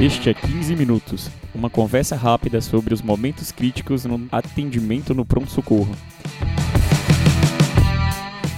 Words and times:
Este 0.00 0.30
é 0.30 0.34
15 0.34 0.76
Minutos, 0.76 1.30
uma 1.54 1.68
conversa 1.68 2.16
rápida 2.16 2.62
sobre 2.62 2.94
os 2.94 3.02
momentos 3.02 3.52
críticos 3.52 4.06
no 4.06 4.26
atendimento 4.32 5.14
no 5.14 5.26
pronto-socorro. 5.26 5.94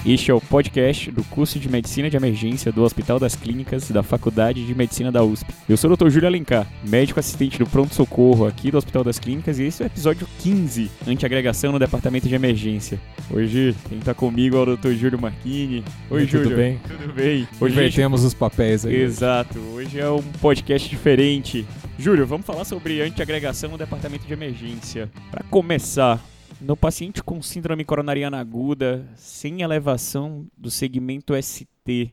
Este 0.04 0.32
é 0.32 0.34
o 0.34 0.40
podcast 0.40 1.12
do 1.12 1.22
curso 1.22 1.60
de 1.60 1.68
Medicina 1.68 2.10
de 2.10 2.16
Emergência 2.16 2.72
do 2.72 2.82
Hospital 2.82 3.20
das 3.20 3.36
Clínicas 3.36 3.88
da 3.88 4.02
Faculdade 4.02 4.66
de 4.66 4.74
Medicina 4.74 5.12
da 5.12 5.22
USP. 5.22 5.54
Eu 5.68 5.76
sou 5.76 5.92
o 5.92 5.96
Dr. 5.96 6.08
Júlio 6.08 6.26
Alencar, 6.26 6.66
médico 6.84 7.20
assistente 7.20 7.56
do 7.56 7.66
pronto-socorro 7.66 8.44
aqui 8.44 8.72
do 8.72 8.76
Hospital 8.78 9.04
das 9.04 9.20
Clínicas 9.20 9.60
e 9.60 9.64
esse 9.64 9.80
é 9.80 9.86
o 9.86 9.88
episódio 9.88 10.26
15, 10.40 10.90
antiagregação 11.06 11.70
no 11.70 11.78
Departamento 11.78 12.28
de 12.28 12.34
Emergência. 12.34 12.98
Hoje 13.30 13.76
quem 13.88 13.98
está 13.98 14.12
comigo 14.12 14.56
é 14.56 14.60
o 14.60 14.76
Dr. 14.76 14.90
Júlio 14.90 15.20
Marchini. 15.20 15.84
Oi, 16.10 16.22
Oi, 16.22 16.26
Júlio. 16.26 16.48
tudo 16.48 16.56
bem? 16.56 16.80
Tudo 16.88 17.12
bem? 17.12 17.48
Hoje 17.60 17.72
Invertemos 17.74 18.24
os 18.24 18.34
papéis 18.34 18.84
aí. 18.84 18.96
Exato, 18.96 19.56
hoje 19.72 20.00
é 20.00 20.10
um 20.10 20.22
podcast 20.40 20.88
diferente. 20.88 21.64
Júlio, 21.96 22.26
vamos 22.26 22.44
falar 22.44 22.64
sobre 22.64 23.00
antiagregação 23.02 23.70
no 23.70 23.78
departamento 23.78 24.26
de 24.26 24.32
emergência. 24.32 25.08
Para 25.30 25.44
começar, 25.44 26.20
no 26.62 26.76
paciente 26.76 27.22
com 27.22 27.42
síndrome 27.42 27.84
coronariana 27.84 28.38
aguda, 28.38 29.06
sem 29.16 29.62
elevação 29.62 30.46
do 30.56 30.70
segmento 30.70 31.34
ST, 31.40 32.12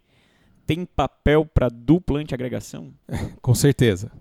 tem 0.65 0.85
papel 0.85 1.45
para 1.45 1.69
dupla 1.69 2.19
antiagregação? 2.19 2.93
Com 3.41 3.55
certeza. 3.55 4.11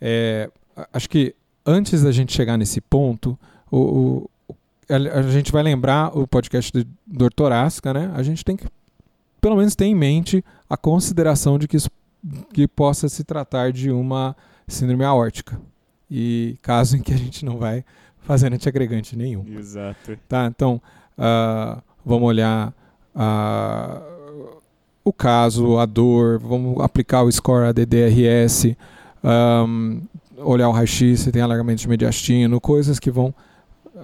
É, 0.00 0.50
acho 0.92 1.08
que 1.08 1.34
antes 1.64 2.02
da 2.02 2.12
gente 2.12 2.32
chegar 2.32 2.56
nesse 2.56 2.80
ponto, 2.80 3.38
o, 3.70 3.78
o, 3.78 4.54
a, 4.88 5.18
a, 5.18 5.22
gente 5.30 5.50
vai 5.50 5.62
lembrar 5.62 6.16
o 6.16 6.26
podcast 6.26 6.72
do 6.72 6.86
dor 7.06 7.32
torácica, 7.32 7.94
né? 7.94 8.12
A 8.14 8.22
gente 8.22 8.44
tem 8.44 8.56
que, 8.56 8.66
pelo 9.40 9.56
menos, 9.56 9.74
ter 9.74 9.86
em 9.86 9.94
mente 9.94 10.44
a 10.68 10.76
consideração 10.76 11.58
de 11.58 11.66
que 11.66 11.76
isso 11.76 11.90
que 12.52 12.66
possa 12.66 13.08
se 13.08 13.24
tratar 13.24 13.72
de 13.72 13.90
uma 13.90 14.36
síndrome 14.66 15.04
aórtica. 15.04 15.60
E 16.10 16.56
caso 16.62 16.96
em 16.96 17.02
que 17.02 17.12
a 17.12 17.16
gente 17.16 17.44
não 17.44 17.58
vai 17.58 17.84
fazer 18.26 18.52
antiagregante 18.52 19.16
nenhum. 19.16 19.44
Exato. 19.46 20.18
Tá, 20.28 20.46
então, 20.46 20.80
uh, 21.16 21.80
vamos 22.04 22.28
olhar 22.28 22.74
uh, 23.14 24.60
o 25.04 25.12
caso, 25.12 25.78
a 25.78 25.86
dor, 25.86 26.38
vamos 26.40 26.80
aplicar 26.80 27.22
o 27.22 27.30
score 27.30 27.68
ADDRS, 27.68 28.76
um, 29.22 30.02
olhar 30.38 30.68
o 30.68 30.72
raio-x 30.72 31.20
se 31.20 31.32
tem 31.32 31.40
alargamento 31.40 31.80
de 31.80 31.88
mediastino, 31.88 32.60
coisas 32.60 32.98
que 32.98 33.10
vão 33.10 33.32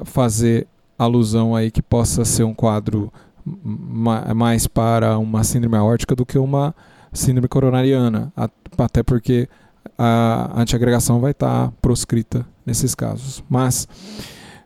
fazer 0.05 0.67
alusão 0.97 1.55
aí 1.57 1.71
que 1.71 1.83
possa 1.83 2.25
ser 2.25 2.45
um 2.45 2.55
quadro 2.55 3.13
mais 3.45 4.69
para 4.69 5.19
uma 5.19 5.43
síndrome 5.43 5.77
aórtica 5.77 6.15
do 6.15 6.25
que 6.25 6.39
uma 6.39 6.73
síndrome 7.13 7.49
coronariana, 7.49 8.33
até 8.79 9.03
porque 9.03 9.49
a 9.97 10.61
antiagregação 10.61 11.21
vai 11.21 11.33
estar 11.33 11.67
tá 11.67 11.73
proscrita 11.81 12.47
nesses 12.65 12.95
casos. 12.95 13.43
Mas 13.49 13.87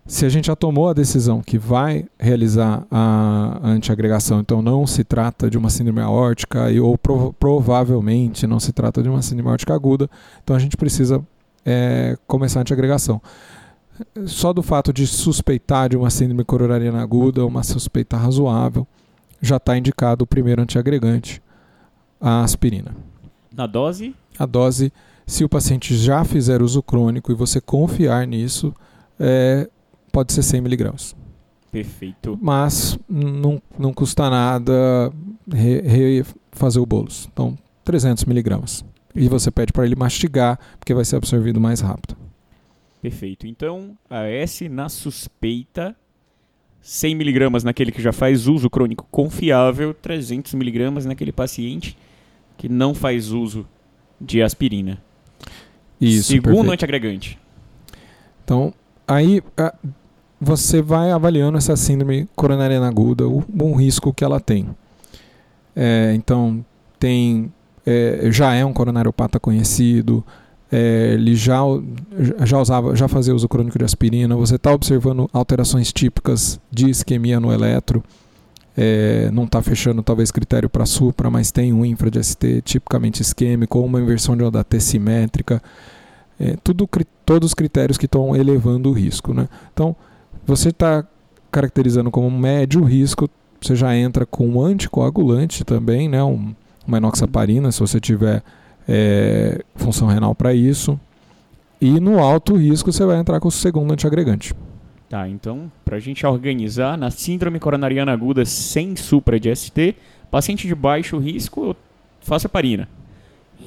se 0.07 0.25
a 0.25 0.29
gente 0.29 0.47
já 0.47 0.55
tomou 0.55 0.89
a 0.89 0.93
decisão 0.93 1.43
que 1.43 1.59
vai 1.59 2.07
realizar 2.19 2.87
a 2.91 3.59
antiagregação, 3.65 4.41
então 4.41 4.63
não 4.63 4.87
se 4.87 5.03
trata 5.03 5.51
de 5.51 5.59
uma 5.59 5.69
síndrome 5.69 6.01
aórtica 6.01 6.71
e, 6.71 6.79
ou 6.79 6.97
prov 6.97 7.33
provavelmente 7.39 8.47
não 8.47 8.61
se 8.61 8.73
trata 8.73 9.03
de 9.03 9.09
uma 9.09 9.21
síndrome 9.21 9.51
aórtica 9.51 9.75
aguda, 9.75 10.09
então 10.43 10.55
a 10.55 10.59
gente 10.59 10.77
precisa 10.77 11.21
é, 11.65 12.17
começar 12.27 12.61
a 12.61 12.63
antiagregação. 12.63 13.21
Só 14.27 14.53
do 14.53 14.63
fato 14.63 14.93
de 14.93 15.07
suspeitar 15.07 15.89
de 15.89 15.97
uma 15.97 16.11
síndrome 16.11 16.45
coronariana 16.45 17.03
aguda, 17.03 17.45
uma 17.45 17.65
suspeita 17.65 18.17
razoável, 18.17 18.87
já 19.41 19.57
está 19.57 19.77
indicado 19.77 20.23
o 20.23 20.27
primeiro 20.27 20.63
antiagregante, 20.63 21.43
a 22.21 22.43
aspirina. 22.43 22.95
Na 23.57 23.67
dose? 23.67 24.15
A 24.39 24.45
dose 24.45 24.93
se 25.27 25.43
o 25.43 25.49
paciente 25.49 25.97
já 25.97 26.25
fizer 26.25 26.63
uso 26.63 26.83
crônico 26.83 27.33
e 27.33 27.35
você 27.35 27.61
confiar 27.61 28.27
nisso, 28.27 28.73
é, 29.19 29.69
pode 30.13 30.33
ser 30.33 30.43
100 30.43 30.61
miligramas. 30.61 31.17
Perfeito. 31.73 32.39
Mas 32.41 32.97
não, 33.09 33.61
não 33.77 33.93
custa 33.93 34.31
nada 34.31 35.13
refazer 35.51 36.81
o 36.81 36.87
bolos. 36.87 37.29
Então, 37.33 37.59
300 37.85 38.25
miligramas. 38.25 38.85
E 39.15 39.29
você 39.29 39.51
pede 39.51 39.73
para 39.73 39.85
ele 39.85 39.97
mastigar, 39.97 40.59
porque 40.79 40.95
vai 40.95 41.05
ser 41.05 41.17
absorvido 41.17 41.61
mais 41.61 41.81
rápido. 41.81 42.17
Perfeito. 43.03 43.47
Então, 43.47 43.97
a 44.09 44.23
S 44.25 44.69
na 44.69 44.89
suspeita, 44.89 45.97
100 46.81 47.15
miligramas 47.17 47.65
naquele 47.65 47.91
que 47.91 48.01
já 48.01 48.13
faz 48.13 48.47
uso 48.47 48.71
crônico 48.71 49.07
confiável, 49.11 49.93
300 49.93 50.55
miligramas 50.55 51.05
naquele 51.05 51.33
paciente 51.33 51.97
que 52.57 52.69
não 52.69 52.95
faz 52.95 53.31
uso 53.31 53.67
de 54.21 54.43
aspirina. 54.43 54.99
Isso, 56.01 56.29
Segundo 56.33 56.53
perfeito. 56.55 56.73
antiagregante. 56.73 57.39
Então, 58.45 58.73
aí 59.07 59.43
você 60.41 60.81
vai 60.81 61.11
avaliando 61.11 61.59
essa 61.59 61.77
síndrome 61.77 62.29
coronariana 62.37 62.89
aguda, 62.89 63.27
o 63.27 63.45
bom 63.49 63.75
risco 63.75 64.13
que 64.13 64.25
ela 64.25 64.41
tem. 64.41 64.69
É, 65.75 66.13
então, 66.15 66.65
tem 66.99 67.53
é, 67.87 68.29
já 68.33 68.53
é 68.53 68.65
um 68.65 68.73
coronariopata 68.73 69.39
conhecido, 69.39 70.25
é, 70.71 71.13
ele 71.15 71.37
já, 71.37 71.61
já 72.45 72.59
usava, 72.59 72.97
já 72.97 73.07
fazia 73.07 73.35
uso 73.35 73.49
crônico 73.49 73.79
de 73.79 73.85
aspirina, 73.85 74.35
você 74.35 74.57
está 74.57 74.73
observando 74.73 75.31
alterações 75.33 75.93
típicas 75.93 76.61
de 76.71 76.91
isquemia 76.91 77.39
no 77.39 77.53
eletro, 77.53 78.03
é, 78.77 79.31
não 79.33 79.45
está 79.45 79.63
fechando 79.63 80.03
talvez 80.03 80.31
critério 80.31 80.69
para 80.69 80.85
supra, 80.85 81.31
mas 81.31 81.51
tem 81.51 81.73
um 81.73 81.85
infra 81.85 82.11
de 82.11 82.23
ST 82.23 82.63
tipicamente 82.63 83.23
isquêmico, 83.23 83.79
ou 83.79 83.87
uma 83.87 84.01
inversão 84.01 84.37
de 84.37 84.45
ODAT 84.45 84.81
simétrica, 84.81 85.63
é, 86.39 86.57
tudo, 86.63 86.89
todos 87.25 87.51
os 87.51 87.55
critérios 87.55 87.97
que 87.97 88.05
estão 88.05 88.37
elevando 88.37 88.91
o 88.91 88.93
risco. 88.93 89.33
Né? 89.33 89.49
Então, 89.73 89.97
você 90.47 90.69
está 90.69 91.05
caracterizando 91.51 92.11
como 92.11 92.31
médio 92.31 92.85
risco, 92.85 93.31
você 93.61 93.75
já 93.75 93.97
entra 93.97 94.27
com 94.27 94.47
um 94.47 94.61
anticoagulante 94.61 95.65
também, 95.65 96.09
né? 96.09 96.23
um, 96.23 96.55
uma 96.87 96.99
enoxaparina, 96.99 97.73
se 97.73 97.81
você 97.81 97.99
tiver 97.99 98.43
é, 98.87 99.65
função 99.75 100.07
renal 100.07 100.35
para 100.35 100.53
isso. 100.53 101.01
E 101.81 101.99
no 101.99 102.19
alto 102.19 102.57
risco 102.57 102.93
você 102.93 103.05
vai 103.05 103.19
entrar 103.19 103.41
com 103.41 103.49
o 103.49 103.53
segundo 103.53 103.93
antiagregante. 103.93 104.55
Tá, 105.09 105.29
então, 105.29 105.71
para 105.85 105.97
a 105.97 106.01
gente 106.01 106.27
organizar, 106.27 106.99
na 106.99 107.11
síndrome 107.11 107.61
coronariana 107.61 108.13
aguda 108.13 108.45
sem 108.45 108.97
supra 108.97 109.39
de 109.39 109.55
ST, 109.55 109.95
paciente 110.31 110.67
de 110.67 110.75
baixo 110.75 111.19
risco, 111.19 111.67
eu 111.67 111.77
faço 112.21 112.47
heparina. 112.47 112.89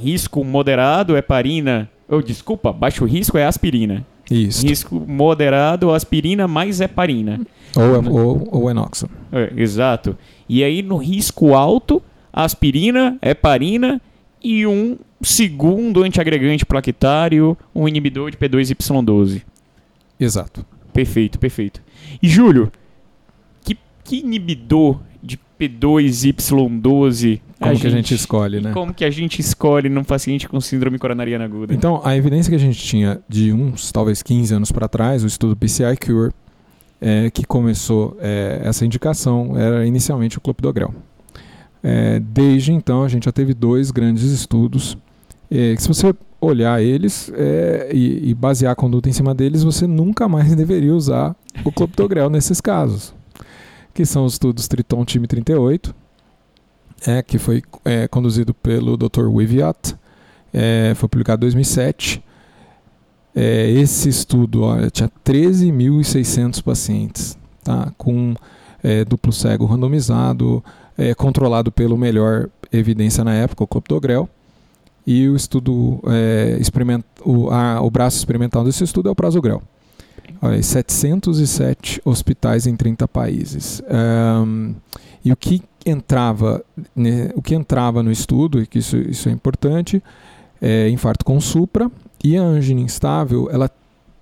Risco 0.01 0.43
moderado, 0.43 1.15
heparina. 1.15 1.89
Oh, 2.09 2.21
desculpa, 2.21 2.73
baixo 2.73 3.05
risco 3.05 3.37
é 3.37 3.45
aspirina. 3.45 4.05
Isso. 4.29 4.67
Risco 4.67 4.99
moderado, 4.99 5.91
aspirina 5.91 6.47
mais 6.47 6.81
heparina. 6.81 7.39
Ou, 7.75 8.13
ou, 8.13 8.47
ou 8.51 8.69
enoxa. 8.69 9.09
É, 9.31 9.53
exato. 9.55 10.17
E 10.47 10.63
aí, 10.63 10.81
no 10.81 10.97
risco 10.97 11.55
alto, 11.55 12.01
aspirina, 12.33 13.17
heparina 13.21 14.01
e 14.43 14.67
um 14.67 14.97
segundo 15.21 16.03
antiagregante 16.03 16.65
plaquetário, 16.65 17.57
um 17.73 17.87
inibidor 17.87 18.29
de 18.29 18.37
P2Y12. 18.37 19.41
Exato. 20.19 20.65
Perfeito, 20.93 21.39
perfeito. 21.39 21.81
E 22.21 22.27
Júlio, 22.27 22.71
que, 23.63 23.77
que 24.03 24.19
inibidor 24.19 24.99
de 25.21 25.39
P2Y12 25.59 27.41
como 27.59 27.71
a 27.71 27.75
que 27.75 27.81
gente, 27.81 27.87
a 27.87 27.89
gente 27.89 28.13
escolhe, 28.13 28.61
né? 28.61 28.71
Como 28.71 28.93
que 28.93 29.03
a 29.03 29.11
gente 29.11 29.41
escolhe 29.41 29.89
num 29.89 30.03
paciente 30.03 30.47
com 30.47 30.61
síndrome 30.61 30.97
coronariana 30.97 31.43
aguda? 31.43 31.73
Então, 31.73 32.01
a 32.05 32.15
evidência 32.15 32.49
que 32.49 32.55
a 32.55 32.59
gente 32.59 32.79
tinha 32.79 33.19
de 33.27 33.51
uns, 33.51 33.91
talvez 33.91 34.23
15 34.23 34.53
anos 34.53 34.71
para 34.71 34.87
trás, 34.87 35.25
o 35.25 35.27
estudo 35.27 35.57
PCI 35.57 35.97
Cure, 35.97 36.31
é, 37.01 37.29
que 37.29 37.45
começou 37.45 38.17
é, 38.21 38.61
essa 38.63 38.85
indicação, 38.85 39.57
era 39.57 39.85
inicialmente 39.85 40.37
o 40.37 40.41
clopidogrel. 40.41 40.93
É, 41.83 42.19
desde 42.19 42.71
então, 42.71 43.03
a 43.03 43.09
gente 43.09 43.25
já 43.25 43.31
teve 43.31 43.53
dois 43.53 43.91
grandes 43.91 44.23
estudos. 44.23 44.97
É, 45.51 45.75
que 45.75 45.81
se 45.81 45.87
você 45.87 46.13
olhar 46.41 46.81
eles 46.81 47.31
é, 47.35 47.89
e, 47.93 48.29
e, 48.29 48.33
basear 48.33 48.71
a 48.71 48.75
conduta 48.75 49.09
em 49.09 49.13
cima 49.13 49.35
deles, 49.35 49.63
você 49.63 49.85
nunca 49.85 50.27
mais 50.27 50.53
deveria 50.55 50.95
usar 50.95 51.35
o 51.65 51.71
clopidogrel 51.71 52.29
nesses 52.29 52.61
casos. 52.61 53.13
Que 53.93 54.05
são 54.05 54.25
os 54.25 54.33
estudos 54.33 54.67
Triton 54.67 55.03
Time 55.03 55.27
38, 55.27 55.93
é, 57.05 57.21
que 57.21 57.37
foi 57.37 57.61
é, 57.83 58.07
conduzido 58.07 58.53
pelo 58.53 58.95
Dr. 58.95 59.27
Wiviat, 59.27 59.95
é, 60.53 60.93
foi 60.95 61.09
publicado 61.09 61.39
em 61.39 61.47
2007. 61.47 62.23
É, 63.35 63.69
esse 63.71 64.09
estudo 64.09 64.63
olha, 64.63 64.89
tinha 64.89 65.09
13.600 65.25 66.63
pacientes, 66.63 67.37
tá, 67.63 67.91
com 67.97 68.33
é, 68.83 69.05
duplo 69.05 69.31
cego 69.31 69.65
randomizado, 69.65 70.63
é, 70.97 71.13
controlado 71.13 71.71
pelo 71.71 71.97
melhor 71.97 72.49
evidência 72.71 73.23
na 73.23 73.33
época, 73.33 73.63
o 73.63 73.67
clopidogrel. 73.67 74.29
E 75.11 75.27
o 75.27 75.35
estudo, 75.35 75.99
é, 76.05 76.59
o, 77.25 77.49
a, 77.49 77.81
o 77.81 77.89
braço 77.89 78.19
experimental 78.19 78.63
desse 78.63 78.83
estudo 78.83 79.09
é 79.09 79.11
o 79.11 79.15
Prasugrel. 79.15 79.59
Olha, 80.39 80.61
707 80.61 81.99
hospitais 82.05 82.67
em 82.67 82.75
30 82.75 83.07
países. 83.07 83.81
Um, 83.89 84.75
e 85.25 85.31
o 85.31 85.35
que 85.35 85.63
entrava, 85.83 86.63
né, 86.95 87.31
o 87.33 87.41
que 87.41 87.55
entrava 87.55 88.03
no 88.03 88.11
estudo, 88.11 88.61
e 88.61 88.67
que 88.67 88.77
isso, 88.77 88.97
isso 88.97 89.27
é 89.29 89.31
importante, 89.31 89.99
é 90.61 90.87
infarto 90.89 91.25
com 91.25 91.41
supra 91.41 91.89
E 92.23 92.37
a 92.37 92.43
angina 92.43 92.81
instável, 92.81 93.49
ela 93.51 93.65
é 93.65 93.69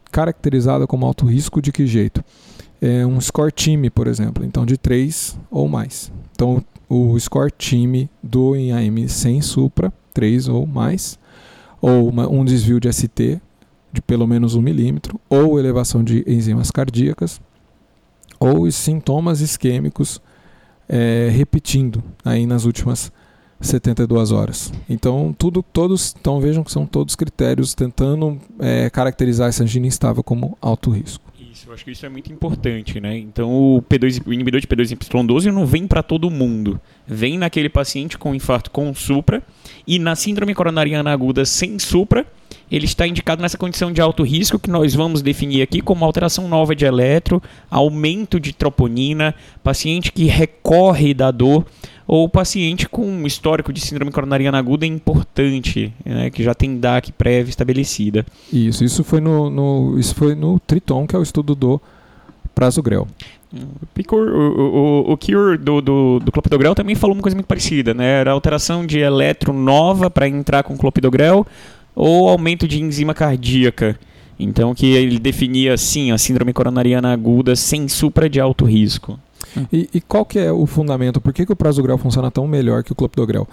caracterizada 0.10 0.88
como 0.88 1.06
alto 1.06 1.26
risco 1.26 1.62
de 1.62 1.74
que 1.74 1.86
jeito? 1.86 2.24
É 2.80 3.06
um 3.06 3.20
score 3.20 3.52
time, 3.52 3.90
por 3.90 4.08
exemplo, 4.08 4.46
então 4.46 4.66
de 4.66 4.78
3 4.78 5.38
ou 5.52 5.68
mais. 5.68 6.14
Então, 6.32 6.64
o 6.88 7.20
score 7.20 7.52
time 7.52 8.10
do 8.24 8.56
IAM 8.56 9.06
sem 9.10 9.42
supra, 9.42 9.92
3 10.18 10.48
ou 10.48 10.66
mais, 10.66 11.20
ou 11.80 12.10
uma, 12.10 12.28
um 12.28 12.44
desvio 12.44 12.80
de 12.80 12.92
ST 12.92 13.40
de 13.94 14.02
pelo 14.02 14.26
menos 14.26 14.56
1 14.56 14.62
milímetro, 14.62 15.20
ou 15.30 15.60
elevação 15.60 16.04
de 16.04 16.24
enzimas 16.26 16.72
cardíacas, 16.72 17.40
ou 18.40 18.70
sintomas 18.72 19.42
isquêmicos 19.42 20.20
é, 20.90 21.30
repetindo 21.32 22.04
aí 22.26 22.48
nas 22.48 22.66
últimas 22.66 23.12
72 23.62 24.32
horas. 24.32 24.74
Então, 24.90 25.36
tudo, 25.38 25.62
todos, 25.62 26.16
então 26.20 26.42
vejam 26.42 26.64
que 26.64 26.72
são 26.72 26.88
todos 26.88 27.16
critérios 27.16 27.76
tentando 27.76 28.40
é, 28.58 28.90
caracterizar 28.90 29.50
essa 29.50 29.64
angina 29.64 29.86
instável 29.86 30.24
como 30.24 30.58
alto 30.60 30.90
risco. 30.90 31.27
Eu 31.68 31.74
acho 31.74 31.84
que 31.84 31.92
isso 31.92 32.06
é 32.06 32.10
muito 32.10 32.32
importante, 32.32 33.02
né? 33.02 33.18
Então, 33.18 33.52
o, 33.52 33.82
P2, 33.82 34.26
o 34.26 34.32
inibidor 34.32 34.62
de 34.62 34.68
P2Y12 34.68 35.52
não 35.52 35.66
vem 35.66 35.86
para 35.86 36.02
todo 36.02 36.32
mundo. 36.32 36.80
Vem 37.06 37.38
naquele 37.38 37.68
paciente 37.68 38.18
com 38.18 38.34
infarto 38.34 38.72
com 38.72 38.94
supra 38.94 39.44
e 39.86 40.00
na 40.00 40.16
síndrome 40.16 40.56
coronariana 40.56 41.12
aguda 41.12 41.44
sem 41.44 41.78
supra, 41.78 42.26
ele 42.72 42.86
está 42.86 43.06
indicado 43.06 43.42
nessa 43.42 43.58
condição 43.58 43.92
de 43.92 44.00
alto 44.00 44.24
risco 44.24 44.58
que 44.58 44.70
nós 44.70 44.96
vamos 44.96 45.22
definir 45.22 45.62
aqui 45.62 45.82
como 45.82 46.06
alteração 46.06 46.48
nova 46.48 46.74
de 46.74 46.86
eletro, 46.86 47.44
aumento 47.70 48.40
de 48.40 48.54
troponina, 48.54 49.36
paciente 49.62 50.14
que 50.14 50.24
recorre 50.24 51.14
da 51.14 51.32
dor 51.32 51.66
ou 52.08 52.30
paciente 52.30 52.88
com 52.88 53.06
um 53.06 53.28
histórico 53.28 53.74
de 53.74 53.82
síndrome 53.82 54.12
coronariana 54.12 54.58
aguda 54.58 54.86
importante, 54.86 55.94
né, 56.06 56.30
que 56.30 56.42
já 56.42 56.56
tem 56.56 56.80
DAC 56.80 57.12
prévia 57.12 57.50
estabelecida. 57.50 58.26
Isso, 58.52 58.86
isso 58.86 59.04
foi 59.04 59.20
no, 59.20 59.50
no, 59.50 60.00
isso 60.00 60.16
foi 60.16 60.34
no 60.34 60.58
Triton, 60.60 61.06
que 61.06 61.16
é 61.16 61.20
o 61.20 61.24
estudo 61.24 61.54
do 61.54 61.82
Prasugrel. 62.56 63.08
O, 63.54 64.16
o, 64.16 65.12
o 65.14 65.18
Cure 65.18 65.58
do, 65.58 65.82
do, 65.82 66.20
do 66.20 66.32
clopidogrel 66.32 66.76
também 66.76 66.96
falou 66.96 67.16
uma 67.16 67.22
coisa 67.22 67.36
muito 67.36 67.48
parecida, 67.48 67.94
né? 67.94 68.20
Era 68.20 68.32
alteração 68.32 68.86
de 68.86 69.00
eletro 69.00 69.54
nova 69.54 70.10
para 70.10 70.28
entrar 70.28 70.64
com 70.64 70.78
clopidogrel 70.78 71.46
ou 71.96 72.30
aumento 72.30 72.68
de 72.68 72.82
enzima 72.82 73.14
cardíaca. 73.14 73.98
Então 74.40 74.76
que 74.76 74.88
ele 74.88 75.18
definia 75.18 75.74
assim 75.74 76.12
a 76.12 76.18
síndrome 76.18 76.54
coronariana 76.54 77.12
aguda 77.12 77.56
sem 77.56 77.88
supra 77.88 78.30
de 78.30 78.40
alto 78.40 78.66
risco. 78.66 79.18
E, 79.72 79.90
e, 79.94 80.02
qual 80.02 80.26
que 80.26 80.40
é 80.40 80.52
o 80.52 80.66
fundamento? 80.66 81.22
Por 81.22 81.34
que, 81.34 81.46
que 81.46 81.54
o 81.54 81.56
prasugrel 81.56 81.98
funciona 81.98 82.30
tão 82.30 82.48
melhor 82.48 82.84
que 82.84 82.92
o 82.92 82.96
clopidogrel? 82.96 83.48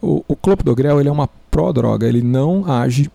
O, 0.00 0.24
o 0.26 0.36
clopidogrel 0.36 1.00
ele 1.00 1.08
é 1.08 1.12
uma 1.12 1.28
prodroga, 1.50 2.06
ele 2.06 2.22
não 2.22 2.64
age 2.70 3.10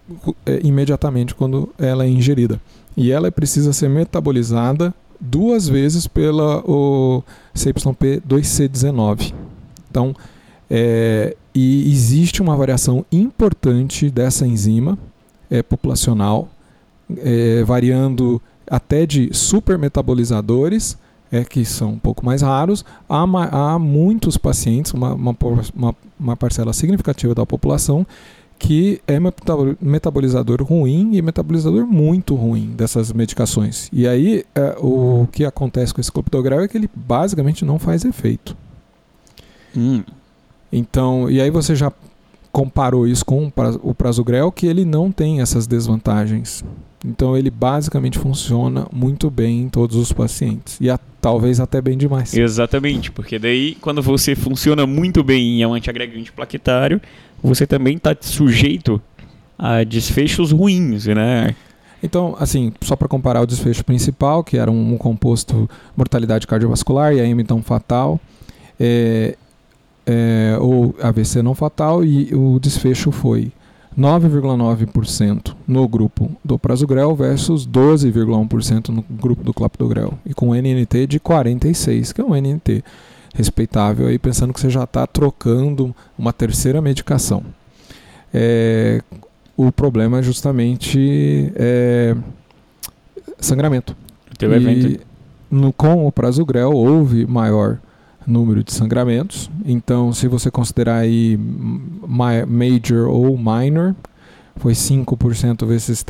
é, 0.45 0.59
imediatamente 0.63 1.35
quando 1.35 1.69
ela 1.77 2.05
é 2.05 2.09
ingerida. 2.09 2.59
E 2.95 3.11
ela 3.11 3.31
precisa 3.31 3.73
ser 3.73 3.89
metabolizada 3.89 4.93
duas 5.19 5.67
vezes 5.67 6.07
pela 6.07 6.59
o 6.59 7.23
CYP2C19. 7.55 9.33
Então, 9.89 10.15
é, 10.69 11.35
e 11.53 11.91
existe 11.91 12.41
uma 12.41 12.55
variação 12.55 13.05
importante 13.11 14.09
dessa 14.09 14.45
enzima 14.45 14.97
é, 15.49 15.63
populacional, 15.63 16.49
é, 17.17 17.63
variando 17.63 18.41
até 18.69 19.05
de 19.05 19.29
supermetabolizadores 19.33 20.97
é 21.31 21.43
que 21.43 21.63
são 21.65 21.91
um 21.91 21.99
pouco 21.99 22.25
mais 22.25 22.41
raros, 22.41 22.85
há, 23.09 23.23
há 23.23 23.79
muitos 23.79 24.37
pacientes, 24.37 24.93
uma, 24.93 25.13
uma, 25.13 25.35
uma, 26.19 26.37
parcela 26.37 26.73
significativa 26.73 27.35
da 27.35 27.45
população, 27.45 28.05
que 28.59 29.01
é 29.07 29.19
metabolizador 29.79 30.63
ruim 30.63 31.15
e 31.15 31.21
metabolizador 31.21 31.85
muito 31.85 32.33
ruim 32.33 32.73
dessas 32.75 33.13
medicações. 33.13 33.89
E 33.93 34.07
aí 34.07 34.43
é, 34.55 34.75
o 34.79 35.27
que 35.31 35.45
acontece 35.45 35.93
com 35.93 36.01
esse 36.01 36.11
clopidogrel 36.11 36.61
é 36.61 36.67
que 36.67 36.77
ele 36.77 36.89
basicamente 36.95 37.63
não 37.63 37.77
faz 37.77 38.03
efeito. 38.03 38.57
Hum. 39.75 40.03
Então, 40.71 41.29
e 41.29 41.39
aí 41.39 41.51
você 41.51 41.75
já 41.75 41.91
comparou 42.51 43.07
isso 43.07 43.23
com 43.23 43.51
o 43.83 43.93
prasugrel, 43.93 44.51
que 44.51 44.65
ele 44.65 44.83
não 44.83 45.11
tem 45.11 45.41
essas 45.41 45.67
desvantagens. 45.67 46.63
Então 47.05 47.37
ele 47.37 47.51
basicamente 47.51 48.17
funciona 48.17 48.87
muito 48.91 49.29
bem 49.29 49.61
em 49.61 49.69
todos 49.69 49.95
os 49.95 50.11
pacientes. 50.11 50.77
E 50.81 50.89
a, 50.89 50.99
talvez 51.21 51.59
até 51.59 51.81
bem 51.81 51.97
demais. 51.97 52.33
Exatamente, 52.33 53.11
porque 53.11 53.37
daí 53.37 53.75
quando 53.81 54.01
você 54.01 54.35
funciona 54.35 54.87
muito 54.87 55.23
bem 55.23 55.59
e 55.59 55.61
é 55.61 55.67
um 55.67 55.73
antiagregante 55.73 56.31
plaquetário, 56.31 56.99
você 57.41 57.67
também 57.67 57.97
está 57.97 58.15
sujeito 58.19 59.01
a 59.57 59.83
desfechos 59.83 60.51
ruins, 60.51 61.05
né? 61.05 61.55
Então, 62.01 62.35
assim, 62.39 62.71
só 62.81 62.95
para 62.95 63.07
comparar 63.07 63.41
o 63.41 63.47
desfecho 63.47 63.83
principal, 63.83 64.43
que 64.43 64.57
era 64.57 64.69
um, 64.69 64.93
um 64.93 64.97
composto 64.97 65.69
mortalidade 65.95 66.45
cardiovascular 66.45 67.13
e 67.13 67.19
a 67.19 67.25
M 67.25 67.41
então 67.41 67.61
fatal, 67.63 68.19
é, 68.79 69.35
é, 70.05 70.57
ou 70.59 70.95
AVC 71.01 71.41
não 71.41 71.55
fatal, 71.55 72.05
e 72.05 72.33
o 72.35 72.59
desfecho 72.59 73.11
foi 73.11 73.51
9,9% 73.97 75.55
no 75.67 75.87
grupo 75.87 76.29
do 76.45 76.59
Prasugrel 76.59 77.15
versus 77.15 77.67
12,1% 77.67 78.89
no 78.89 79.03
grupo 79.09 79.43
do 79.43 79.53
Clopidogrel. 79.53 80.13
E 80.25 80.33
com 80.33 80.53
NNT 80.53 81.07
de 81.07 81.19
46, 81.19 82.13
que 82.13 82.21
é 82.21 82.23
um 82.23 82.35
NNT 82.35 82.83
respeitável, 83.33 84.07
aí 84.07 84.19
pensando 84.19 84.53
que 84.53 84.59
você 84.59 84.69
já 84.69 84.83
está 84.83 85.07
trocando 85.07 85.95
uma 86.17 86.31
terceira 86.31 86.81
medicação. 86.81 87.43
É, 88.33 89.01
o 89.55 89.71
problema 89.71 90.19
é 90.19 90.23
justamente 90.23 91.51
é, 91.55 92.15
sangramento. 93.39 93.95
E. 94.91 94.99
No, 95.49 95.73
com 95.73 96.05
o 96.05 96.11
Prasugrel 96.11 96.71
houve 96.71 97.25
maior 97.25 97.79
número 98.27 98.63
de 98.63 98.73
sangramentos. 98.73 99.49
Então, 99.65 100.11
se 100.11 100.27
você 100.27 100.51
considerar 100.51 100.97
aí 100.97 101.39
major 102.45 103.07
ou 103.07 103.37
minor, 103.37 103.95
foi 104.57 104.73
5% 104.73 105.65
versus 105.65 106.03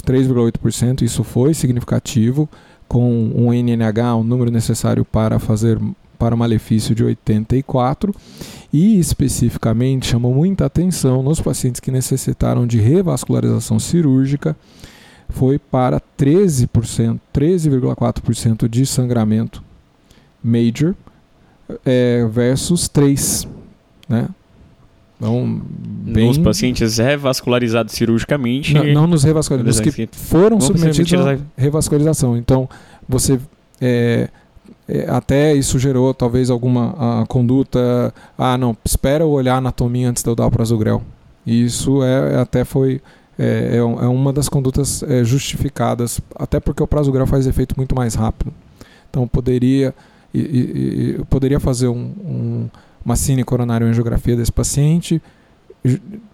3,8%. 0.00 1.02
Isso 1.02 1.24
foi 1.24 1.52
significativo, 1.54 2.48
com 2.86 3.32
um 3.34 3.52
NNH, 3.52 4.16
um 4.16 4.22
número 4.22 4.50
necessário 4.50 5.04
para 5.04 5.38
fazer 5.38 5.78
para 6.18 6.34
malefício 6.34 6.94
de 6.96 7.04
84 7.04 8.12
e 8.72 8.98
especificamente 8.98 10.08
chamou 10.08 10.34
muita 10.34 10.66
atenção 10.66 11.22
nos 11.22 11.40
pacientes 11.40 11.80
que 11.80 11.92
necessitaram 11.92 12.66
de 12.66 12.80
revascularização 12.80 13.78
cirúrgica 13.78 14.56
foi 15.28 15.58
para 15.60 16.00
13%, 16.18 17.20
13,4% 17.32 18.68
de 18.68 18.84
sangramento 18.84 19.62
major 20.42 20.96
é, 21.84 22.26
versus 22.26 22.88
3, 22.88 23.48
né? 24.08 24.28
Então, 25.18 25.60
bem... 25.66 26.28
Nos 26.28 26.38
pacientes 26.38 26.98
revascularizados 26.98 27.92
cirurgicamente. 27.92 28.72
Não, 28.72 28.84
não 28.84 29.06
nos 29.06 29.24
revascularizados, 29.24 29.84
nos 29.84 29.94
que 29.94 30.08
foram 30.12 30.60
submetidos 30.60 31.12
à 31.12 31.36
revascularização. 31.56 32.36
Então, 32.36 32.68
você. 33.08 33.40
É, 33.80 34.28
é, 34.88 35.10
até 35.10 35.54
isso 35.54 35.78
gerou 35.78 36.14
talvez 36.14 36.50
alguma 36.50 37.26
conduta. 37.26 38.14
Ah, 38.38 38.56
não, 38.56 38.76
espera 38.84 39.24
eu 39.24 39.30
olhar 39.30 39.56
a 39.56 39.58
anatomia 39.58 40.08
antes 40.08 40.22
de 40.22 40.30
eu 40.30 40.36
dar 40.36 40.46
o 40.46 40.50
prasugrel. 40.50 41.02
E 41.44 41.64
isso 41.64 42.02
é, 42.02 42.40
até 42.40 42.64
foi. 42.64 43.00
É, 43.36 43.74
é, 43.74 43.76
é 43.76 43.82
uma 43.82 44.32
das 44.32 44.48
condutas 44.48 45.02
é, 45.02 45.22
justificadas, 45.24 46.20
até 46.34 46.58
porque 46.58 46.82
o 46.82 46.86
prasugrel 46.86 47.26
faz 47.26 47.46
efeito 47.46 47.74
muito 47.76 47.94
mais 47.94 48.14
rápido. 48.14 48.52
Então, 49.10 49.26
poderia 49.26 49.94
e, 50.32 50.40
e, 50.40 51.16
e 51.20 51.24
poderia 51.28 51.58
fazer 51.58 51.88
um, 51.88 52.12
um, 52.24 52.68
uma 53.04 53.16
cine 53.16 53.44
angiografia 53.82 54.36
desse 54.36 54.52
paciente, 54.52 55.20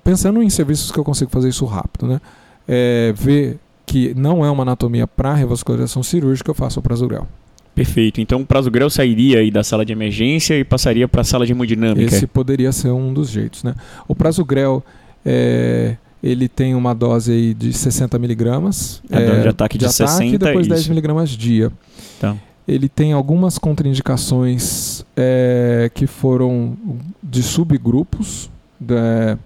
pensando 0.02 0.42
em 0.42 0.50
serviços 0.50 0.90
que 0.90 0.98
eu 0.98 1.04
consigo 1.04 1.30
fazer 1.30 1.48
isso 1.48 1.64
rápido, 1.64 2.06
né? 2.06 2.20
É, 2.66 3.12
ver 3.16 3.58
que 3.86 4.14
não 4.14 4.44
é 4.44 4.50
uma 4.50 4.62
anatomia 4.62 5.06
para 5.06 5.34
revascularização 5.34 6.02
cirúrgica, 6.02 6.50
eu 6.50 6.54
faço 6.54 6.80
o 6.80 6.82
prasugrel. 6.82 7.28
Perfeito. 7.74 8.20
Então 8.20 8.40
o 8.40 8.46
prasugrel 8.46 8.88
sairia 8.88 9.40
aí 9.40 9.50
da 9.50 9.62
sala 9.62 9.84
de 9.84 9.92
emergência 9.92 10.58
e 10.58 10.64
passaria 10.64 11.06
para 11.06 11.20
a 11.20 11.24
sala 11.24 11.44
de 11.44 11.52
hemodinâmica. 11.52 12.14
Esse 12.14 12.26
poderia 12.26 12.72
ser 12.72 12.90
um 12.90 13.12
dos 13.12 13.28
jeitos, 13.28 13.62
né? 13.62 13.74
O 14.08 14.14
prasugrel 14.14 14.82
é, 15.26 15.96
ele 16.22 16.48
tem 16.48 16.74
uma 16.74 16.94
dose 16.94 17.32
aí 17.32 17.52
de 17.52 17.72
60 17.72 18.18
miligramas. 18.18 19.02
A 19.10 19.20
é, 19.20 19.26
dose 19.26 19.42
de 19.42 19.48
ataque 19.48 19.76
de, 19.76 19.84
de 19.84 19.90
ataque 19.90 20.10
60 20.10 20.24
e 20.24 20.38
depois 20.38 20.66
isso. 20.66 20.74
10 20.74 20.88
miligramas 20.88 21.30
dia. 21.30 21.70
Então 22.16 22.38
ele 22.66 22.88
tem 22.88 23.12
algumas 23.12 23.58
contraindicações 23.58 25.04
é, 25.16 25.90
que 25.94 26.06
foram 26.06 26.76
de 27.22 27.42
subgrupos 27.42 28.50
da, 28.80 29.38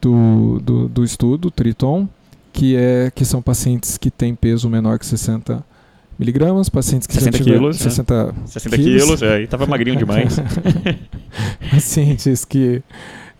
do, 0.00 0.60
do, 0.60 0.88
do, 0.88 1.04
estudo, 1.04 1.50
Triton, 1.50 2.08
que, 2.52 2.76
é, 2.76 3.10
que 3.14 3.24
são 3.24 3.40
pacientes 3.40 3.96
que 3.96 4.10
têm 4.10 4.34
peso 4.34 4.68
menor 4.68 4.98
que 4.98 5.06
60 5.06 5.64
miligramas, 6.18 6.68
pacientes 6.68 7.06
que 7.06 7.14
60 7.14 7.38
já 7.38 7.44
tiveram, 7.44 7.60
quilos, 7.60 7.76
60, 7.76 8.24
né? 8.26 8.32
60 8.46 8.76
quilos, 8.76 9.02
quilos 9.04 9.22
é, 9.22 9.42
estava 9.42 9.66
magrinho 9.66 9.98
demais. 9.98 10.36
pacientes 11.70 12.44
que 12.44 12.82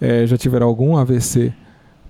é, 0.00 0.24
já 0.24 0.38
tiveram 0.38 0.68
algum 0.68 0.96
AVC 0.96 1.52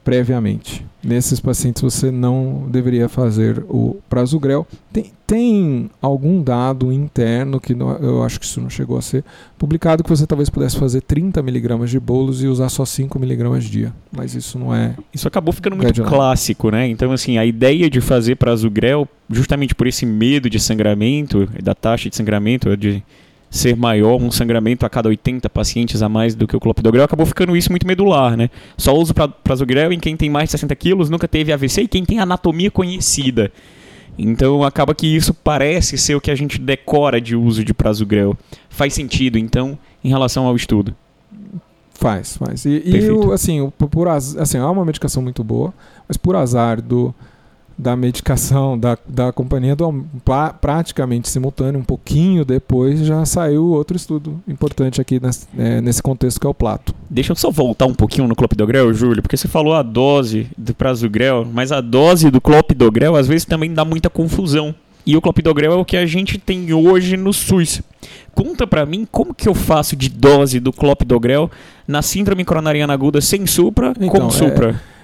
previamente. 0.09 0.87
Nesses 1.05 1.39
pacientes 1.39 1.83
você 1.83 2.11
não 2.11 2.67
deveria 2.71 3.11
fazer 3.11 3.63
o 3.69 3.99
prasugrel. 4.09 4.67
Tem, 4.91 5.13
tem 5.27 5.91
algum 6.01 6.43
dado 6.43 6.91
interno 6.91 7.61
que 7.61 7.75
não, 7.75 7.91
eu 7.99 8.25
acho 8.25 8.41
que 8.41 8.47
isso 8.47 8.59
não 8.59 8.71
chegou 8.71 8.97
a 8.97 9.03
ser 9.03 9.23
publicado 9.59 10.03
que 10.03 10.09
você 10.09 10.27
talvez 10.27 10.49
pudesse 10.49 10.79
fazer 10.79 11.03
30 11.03 11.43
miligramas 11.43 11.91
de 11.91 12.01
bolos 12.01 12.43
e 12.43 12.47
usar 12.47 12.71
só 12.71 12.87
5 12.87 13.19
miligramas 13.19 13.65
dia, 13.65 13.93
mas 14.11 14.35
isso 14.35 14.59
não 14.59 14.75
é. 14.75 14.95
Isso 15.13 15.29
acabou 15.29 15.53
ficando 15.53 15.77
muito 15.77 16.03
clássico, 16.03 16.71
né? 16.71 16.89
Então 16.89 17.13
assim 17.13 17.37
a 17.37 17.45
ideia 17.45 17.91
de 17.91 18.01
fazer 18.01 18.37
prasugrel 18.37 19.07
justamente 19.29 19.75
por 19.75 19.87
esse 19.87 20.07
medo 20.07 20.49
de 20.49 20.59
sangramento 20.59 21.47
da 21.63 21.75
taxa 21.75 22.09
de 22.09 22.17
sangramento 22.17 22.75
de 22.79 23.03
ser 23.51 23.77
maior, 23.77 24.21
um 24.21 24.31
sangramento 24.31 24.85
a 24.85 24.91
cada 24.91 25.09
80 25.09 25.49
pacientes 25.49 26.03
a 26.03 26.09
mais 26.09 26.35
do 26.35 26.47
que 26.47 26.57
o 26.57 26.61
clopidogrel, 26.61 27.05
acabou 27.05 27.25
ficando 27.25 27.57
isso 27.57 27.71
muito 27.71 27.87
medular, 27.87 28.37
né? 28.37 28.51
Só 28.77 28.95
uso 28.95 29.15
prasugrel 29.43 29.93
em 29.93 29.99
quem 29.99 30.17
tem 30.17 30.29
mais 30.29 30.49
de 30.49 30.53
60 30.53 30.75
quilos, 30.77 31.09
nunca 31.09 31.27
teve 31.27 31.53
AVC 31.53 31.83
e 31.83 31.89
quem 31.89 32.05
tem 32.05 32.21
anatomia 32.21 32.71
conhecida. 32.71 33.51
Então 34.19 34.65
acaba 34.65 34.95
que 34.95 35.07
isso 35.07 35.33
parece 35.33 35.97
ser 35.97 36.17
o 36.17 36.21
que 36.21 36.31
a 36.31 36.35
gente 36.35 36.59
decora 36.59 37.21
de 37.21 37.37
uso 37.37 37.65
de 37.65 37.73
prasugrel. 37.73 38.37
Faz 38.69 38.93
sentido, 38.93 39.39
então, 39.39 39.79
em 40.03 40.09
relação 40.09 40.47
ao 40.47 40.57
estudo? 40.57 40.95
Faz, 41.93 42.37
faz. 42.37 42.65
E, 42.65 42.83
e 42.85 43.11
o, 43.11 43.33
assim, 43.33 43.73
por, 43.91 44.09
assim, 44.09 44.59
é 44.59 44.65
uma 44.65 44.85
medicação 44.85 45.23
muito 45.23 45.43
boa, 45.43 45.73
mas 46.07 46.17
por 46.17 46.37
azar 46.37 46.81
do 46.81 47.15
da 47.79 47.95
medicação 47.95 48.77
da, 48.77 48.99
da 49.07 49.33
companhia 49.33 49.77
do, 49.77 50.05
praticamente 50.61 51.29
simultâneo, 51.29 51.81
um 51.81 51.85
pouquinho 51.85 52.45
depois 52.45 52.99
já 53.01 53.25
saiu 53.25 53.67
outro 53.69 53.97
estudo 53.97 54.43
importante 54.49 55.01
aqui 55.01 55.21
nesse, 55.23 55.47
é, 55.57 55.81
nesse 55.81 56.03
contexto 56.03 56.41
que 56.41 56.47
é 56.47 56.51
o 56.51 56.55
Plato. 56.55 56.93
Deixa 57.09 57.31
eu 57.31 57.37
só 57.37 57.51
voltar 57.53 57.87
um 57.87 57.95
pouquinho 57.95 58.27
no 58.27 58.35
clopidogrel, 58.35 58.93
Júlio, 58.93 59.23
porque 59.23 59.37
você 59.37 59.47
falou 59.47 59.75
a 59.75 59.83
dose 59.83 60.49
do 60.59 60.75
prasugrel, 60.75 61.47
mas 61.53 61.71
a 61.71 61.81
dose 61.81 62.31
do 62.31 62.41
clopidogrel 62.41 63.15
às 63.15 63.29
vezes 63.29 63.45
também 63.45 63.73
dá 63.73 63.85
muita 63.85 64.11
confusão. 64.11 64.75
E 65.07 65.17
o 65.17 65.23
clopidogrel 65.23 65.73
é 65.73 65.77
o 65.77 65.85
que 65.85 65.97
a 65.97 66.05
gente 66.05 66.37
tem 66.37 66.73
hoje 66.73 67.17
no 67.17 67.33
SUS. 67.33 67.81
Conta 68.35 68.67
para 68.67 68.85
mim 68.85 69.07
como 69.11 69.33
que 69.33 69.49
eu 69.49 69.55
faço 69.55 69.97
de 69.97 70.09
dose 70.09 70.61
do 70.61 70.73
clopidogrel 70.73 71.51
na 71.87 72.03
síndrome 72.03 72.45
coronariana 72.45 72.93
aguda 72.93 73.21
sem 73.21 73.47
supra 73.47 73.95
então, 73.99 74.09
com 74.09 74.31
supra. 74.31 74.71
É 74.95 74.98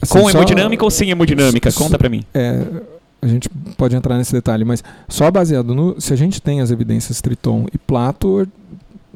Assim, 0.00 0.20
com 0.20 0.30
hemodinâmica 0.30 0.84
ou 0.84 0.90
sem 0.90 1.10
hemodinâmica? 1.10 1.72
Conta 1.72 1.98
para 1.98 2.08
mim. 2.08 2.22
É, 2.34 2.62
a 3.22 3.26
gente 3.26 3.48
pode 3.76 3.96
entrar 3.96 4.16
nesse 4.16 4.32
detalhe, 4.32 4.64
mas 4.64 4.84
só 5.08 5.30
baseado 5.30 5.74
no. 5.74 6.00
Se 6.00 6.12
a 6.12 6.16
gente 6.16 6.40
tem 6.40 6.60
as 6.60 6.70
evidências 6.70 7.20
Triton 7.20 7.66
e 7.72 7.78
Plato, 7.78 8.46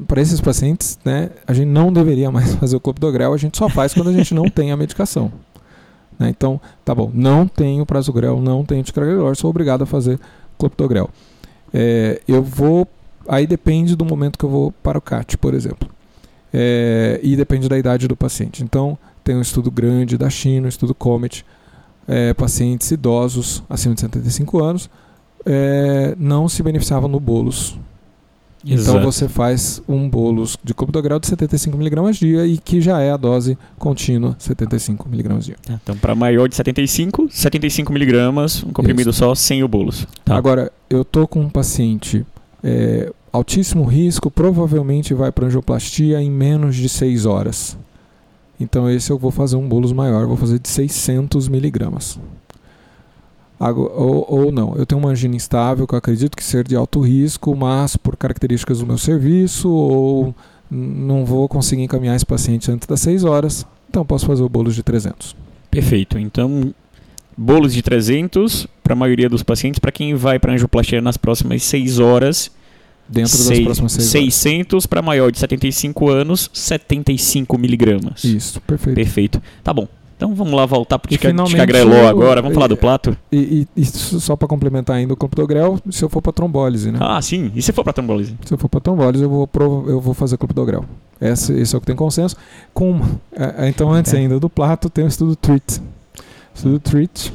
para 0.06 0.20
esses 0.20 0.40
pacientes, 0.40 0.99
né, 1.04 1.30
a 1.46 1.52
gente 1.52 1.68
não 1.68 1.92
deveria 1.92 2.30
mais 2.30 2.54
fazer 2.56 2.76
o 2.76 2.80
clopidogrel, 2.80 3.32
a 3.32 3.37
gente 3.37 3.56
só 3.56 3.68
faz 3.68 3.92
quando 3.94 4.08
a 4.08 4.12
gente 4.12 4.34
não 4.34 4.49
tem 4.49 4.72
a 4.72 4.76
medicação. 4.76 5.30
Né? 6.18 6.28
Então, 6.28 6.60
tá 6.84 6.94
bom, 6.94 7.10
não 7.12 7.46
tenho 7.46 7.84
prasugrel, 7.87 8.40
não 8.40 8.64
tenho 8.64 8.82
ticagrelor, 8.82 9.34
sou 9.37 9.50
obrigado 9.50 9.82
a 9.82 9.87
fazer 9.87 10.18
clopidogrel. 10.58 11.10
É, 11.72 12.20
eu 12.26 12.42
vou. 12.42 12.87
Aí 13.28 13.46
depende 13.46 13.94
do 13.94 14.04
momento 14.04 14.38
que 14.38 14.44
eu 14.44 14.50
vou 14.50 14.72
para 14.82 14.99
o 14.99 15.00
CAT, 15.00 15.38
por 15.38 15.54
exemplo. 15.54 15.88
É, 16.52 17.20
e 17.22 17.37
depende 17.37 17.68
da 17.68 17.78
idade 17.78 18.08
do 18.08 18.16
paciente. 18.16 18.62
Então, 18.62 18.99
tem 19.30 19.37
um 19.37 19.42
estudo 19.42 19.70
grande 19.70 20.18
da 20.18 20.28
China, 20.28 20.66
um 20.66 20.68
estudo 20.68 20.92
COMET, 20.92 21.44
é, 22.08 22.34
pacientes 22.34 22.90
idosos 22.90 23.62
acima 23.70 23.94
de 23.94 24.00
75 24.00 24.60
anos 24.60 24.90
é, 25.46 26.16
não 26.18 26.49
se 26.49 26.64
beneficiavam 26.64 27.08
no 27.08 27.20
bolos. 27.20 27.78
Então, 28.64 28.75
Exato. 28.75 28.99
Então 28.99 29.12
você 29.12 29.28
faz 29.28 29.80
um 29.88 30.08
bolos 30.08 30.56
de 30.64 30.75
clopidogrel 30.75 31.20
de 31.20 31.28
75mg 31.28 32.12
dia 32.18 32.44
e 32.44 32.58
que 32.58 32.80
já 32.80 33.00
é 33.00 33.12
a 33.12 33.16
dose 33.16 33.56
contínua 33.78 34.37
75mg 34.40 35.38
dia. 35.38 35.56
Tá, 35.62 35.78
então 35.80 35.96
para 35.96 36.14
maior 36.16 36.49
de 36.49 36.56
75, 36.56 37.28
75mg, 37.28 38.66
um 38.66 38.72
comprimido 38.72 39.10
Isso. 39.10 39.20
só 39.20 39.32
sem 39.37 39.62
o 39.62 39.68
bolos. 39.68 40.08
Tá. 40.25 40.37
Agora, 40.37 40.72
eu 40.90 41.04
tô 41.04 41.28
com 41.28 41.40
um 41.40 41.49
paciente 41.49 42.26
é, 42.64 43.12
altíssimo 43.32 43.84
risco, 43.84 44.28
provavelmente 44.28 45.14
vai 45.14 45.30
para 45.30 45.46
angioplastia 45.46 46.20
em 46.20 46.30
menos 46.30 46.75
de 46.75 46.88
6 46.88 47.26
horas. 47.26 47.78
Então 48.61 48.88
esse 48.90 49.11
eu 49.11 49.19
vou 49.19 49.31
fazer 49.31 49.57
um 49.57 49.67
bolos 49.67 49.93
maior, 49.93 50.26
vou 50.26 50.37
fazer 50.37 50.59
de 50.59 50.69
600 50.69 51.49
miligramas. 51.49 52.21
Ou, 53.59 54.26
ou, 54.29 54.52
não, 54.52 54.75
eu 54.76 54.87
tenho 54.87 54.99
uma 54.99 55.11
angina 55.11 55.37
instável 55.37 55.87
que 55.87 55.95
eu 55.95 55.99
acredito 55.99 56.35
que 56.37 56.43
ser 56.43 56.67
de 56.67 56.75
alto 56.75 57.00
risco, 57.00 57.55
mas 57.55 57.95
por 57.95 58.17
características 58.17 58.79
do 58.79 58.87
meu 58.87 58.97
serviço, 58.97 59.69
ou 59.69 60.35
não 60.71 61.26
vou 61.26 61.47
conseguir 61.47 61.83
encaminhar 61.83 62.17
esse 62.17 62.25
paciente 62.25 62.71
antes 62.71 62.87
das 62.87 63.00
6 63.00 63.25
horas, 63.25 63.67
então 63.88 64.05
posso 64.05 64.25
fazer 64.25 64.43
o 64.43 64.49
bolos 64.49 64.75
de 64.75 64.83
300. 64.83 65.37
Perfeito. 65.71 66.19
Então, 66.19 66.75
bolos 67.37 67.75
de 67.75 67.83
300 67.83 68.67
para 68.83 68.95
a 68.95 68.97
maioria 68.97 69.29
dos 69.29 69.43
pacientes, 69.43 69.79
para 69.79 69.93
quem 69.93 70.14
vai 70.14 70.38
para 70.38 70.55
angioplastia 70.55 71.02
nas 71.02 71.19
próximas 71.19 71.62
6 71.62 71.99
horas 71.99 72.50
Dentro 73.11 73.37
das 73.37 73.47
Sei, 73.47 73.64
próximas 73.64 73.93
seis 73.93 74.35
600 74.35 74.87
para 74.87 75.02
maior 75.02 75.33
de 75.33 75.38
75 75.40 76.09
anos, 76.09 76.49
75 76.52 77.59
miligramas. 77.59 78.23
Isso, 78.23 78.61
perfeito. 78.61 78.95
Perfeito. 78.95 79.43
Tá 79.64 79.75
bom. 79.75 79.88
Então 80.17 80.33
vamos 80.35 80.52
lá 80.52 80.64
voltar 80.64 80.99
para 80.99 81.09
o 81.09 81.47
ticagrelol 81.47 82.07
agora. 82.07 82.40
Vamos 82.40 82.55
falar 82.55 82.69
do 82.69 82.76
plato? 82.76 83.17
E, 83.33 83.67
e, 83.76 83.81
e 83.81 83.85
só 83.87 84.37
para 84.37 84.47
complementar 84.47 84.97
ainda 84.97 85.14
o 85.14 85.17
clopidogrel, 85.17 85.81
se 85.90 86.05
eu 86.05 86.11
for 86.11 86.23
para 86.23 86.33
trombólise, 86.33 86.93
né? 86.93 86.99
Ah, 87.02 87.21
sim. 87.21 87.50
E 87.55 87.62
se 87.62 87.73
for 87.73 87.83
para 87.83 87.95
trombólise? 87.95 88.37
Se 88.45 88.52
eu 88.52 88.59
for 88.59 88.69
para 88.69 88.81
trombólise, 88.81 89.25
eu 89.25 89.31
vou, 89.31 89.49
eu 89.88 89.99
vou 89.99 90.14
fazer 90.14 90.37
clopidogrel. 90.37 90.85
Esse, 91.21 91.55
esse 91.55 91.75
é 91.75 91.79
o 91.79 91.81
que 91.81 91.87
tem 91.87 91.97
consenso. 91.97 92.37
Com, 92.73 93.00
é, 93.33 93.64
é, 93.64 93.69
então, 93.69 93.90
antes 93.93 94.12
é. 94.12 94.19
ainda 94.19 94.38
do 94.38 94.50
plato, 94.50 94.88
tem 94.88 95.05
o 95.05 95.09
estudo 95.09 95.35
TREAT. 95.35 95.81
O 95.81 95.83
estudo 96.55 96.79
TREAT 96.79 97.33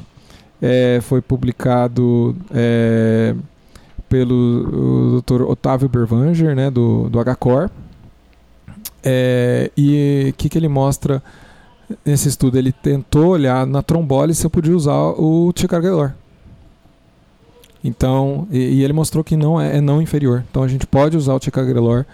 é, 0.61 0.99
foi 1.01 1.21
publicado... 1.21 2.35
É, 2.53 3.35
pelo 4.15 5.21
Dr. 5.21 5.41
Otávio 5.41 5.89
Bervanger, 5.89 6.55
né, 6.55 6.71
do, 6.71 7.09
do 7.09 7.19
HCOR. 7.19 7.69
É, 9.03 9.69
e 9.75 10.27
o 10.29 10.33
que, 10.33 10.47
que 10.47 10.57
ele 10.57 10.69
mostra 10.69 11.21
nesse 12.05 12.29
estudo? 12.29 12.57
Ele 12.57 12.71
tentou 12.71 13.27
olhar 13.27 13.67
na 13.67 13.83
trombólise 13.83 14.39
se 14.39 14.45
eu 14.45 14.49
podia 14.49 14.73
usar 14.73 14.95
o 14.95 15.51
ticagrelor. 15.53 16.13
Então, 17.83 18.47
e, 18.49 18.57
e, 18.57 18.83
ele 18.83 18.93
mostrou 18.93 19.21
que 19.21 19.35
não 19.35 19.59
é, 19.59 19.77
é, 19.77 19.81
não 19.81 20.01
inferior. 20.01 20.45
Então 20.49 20.63
a 20.63 20.67
gente 20.67 20.87
pode 20.87 21.17
usar 21.17 21.33
o 21.33 21.39
ticagrelor 21.39 22.05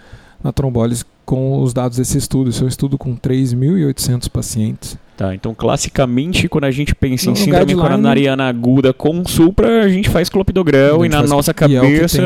na 0.42 0.52
trombólise 0.52 1.04
com 1.24 1.62
os 1.62 1.72
dados 1.72 1.98
desse 1.98 2.18
estudo. 2.18 2.50
Esse 2.50 2.62
é 2.62 2.64
um 2.64 2.68
estudo 2.68 2.98
com 2.98 3.16
3.800 3.16 4.28
pacientes. 4.28 4.98
Tá, 5.16 5.34
então 5.34 5.54
classicamente 5.54 6.48
quando 6.48 6.64
a 6.64 6.70
gente 6.70 6.94
pensa 6.94 7.26
no, 7.26 7.32
em 7.32 7.36
síndrome 7.36 7.74
coronariana 7.74 8.48
aguda 8.48 8.94
com 8.94 9.24
supra, 9.26 9.84
a 9.84 9.88
gente 9.88 10.08
faz 10.08 10.30
clopidogrel 10.30 11.04
e 11.04 11.08
na 11.08 11.22
nossa 11.22 11.52
cabeça 11.52 12.18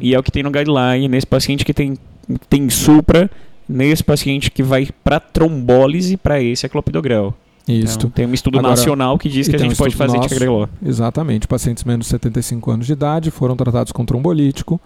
e 0.00 0.14
é 0.14 0.18
o 0.18 0.22
que 0.22 0.30
tem 0.30 0.42
no 0.42 0.50
guideline. 0.50 1.08
Nesse 1.08 1.26
paciente 1.26 1.64
que 1.64 1.74
tem, 1.74 1.98
tem 2.48 2.70
supra, 2.70 3.28
nesse 3.68 4.04
paciente 4.04 4.50
que 4.50 4.62
vai 4.62 4.88
para 5.02 5.18
trombólise, 5.18 6.16
para 6.16 6.40
esse 6.40 6.64
é 6.64 6.68
clopidogrel. 6.68 7.34
Isso. 7.68 7.98
Então, 7.98 8.10
tem 8.10 8.26
um 8.26 8.34
estudo 8.34 8.58
Agora, 8.58 8.74
nacional 8.74 9.18
que 9.18 9.28
diz 9.28 9.46
que 9.46 9.54
a 9.54 9.58
gente 9.58 9.74
um 9.74 9.76
pode 9.76 9.94
fazer 9.94 10.16
nosso, 10.16 10.28
ticagrelor. 10.28 10.68
Exatamente. 10.84 11.46
Pacientes 11.46 11.84
menos 11.84 12.06
de 12.06 12.10
75 12.10 12.70
anos 12.70 12.86
de 12.86 12.92
idade 12.92 13.30
foram 13.30 13.54
tratados 13.54 13.92
com 13.92 14.04
trombolítico. 14.04 14.80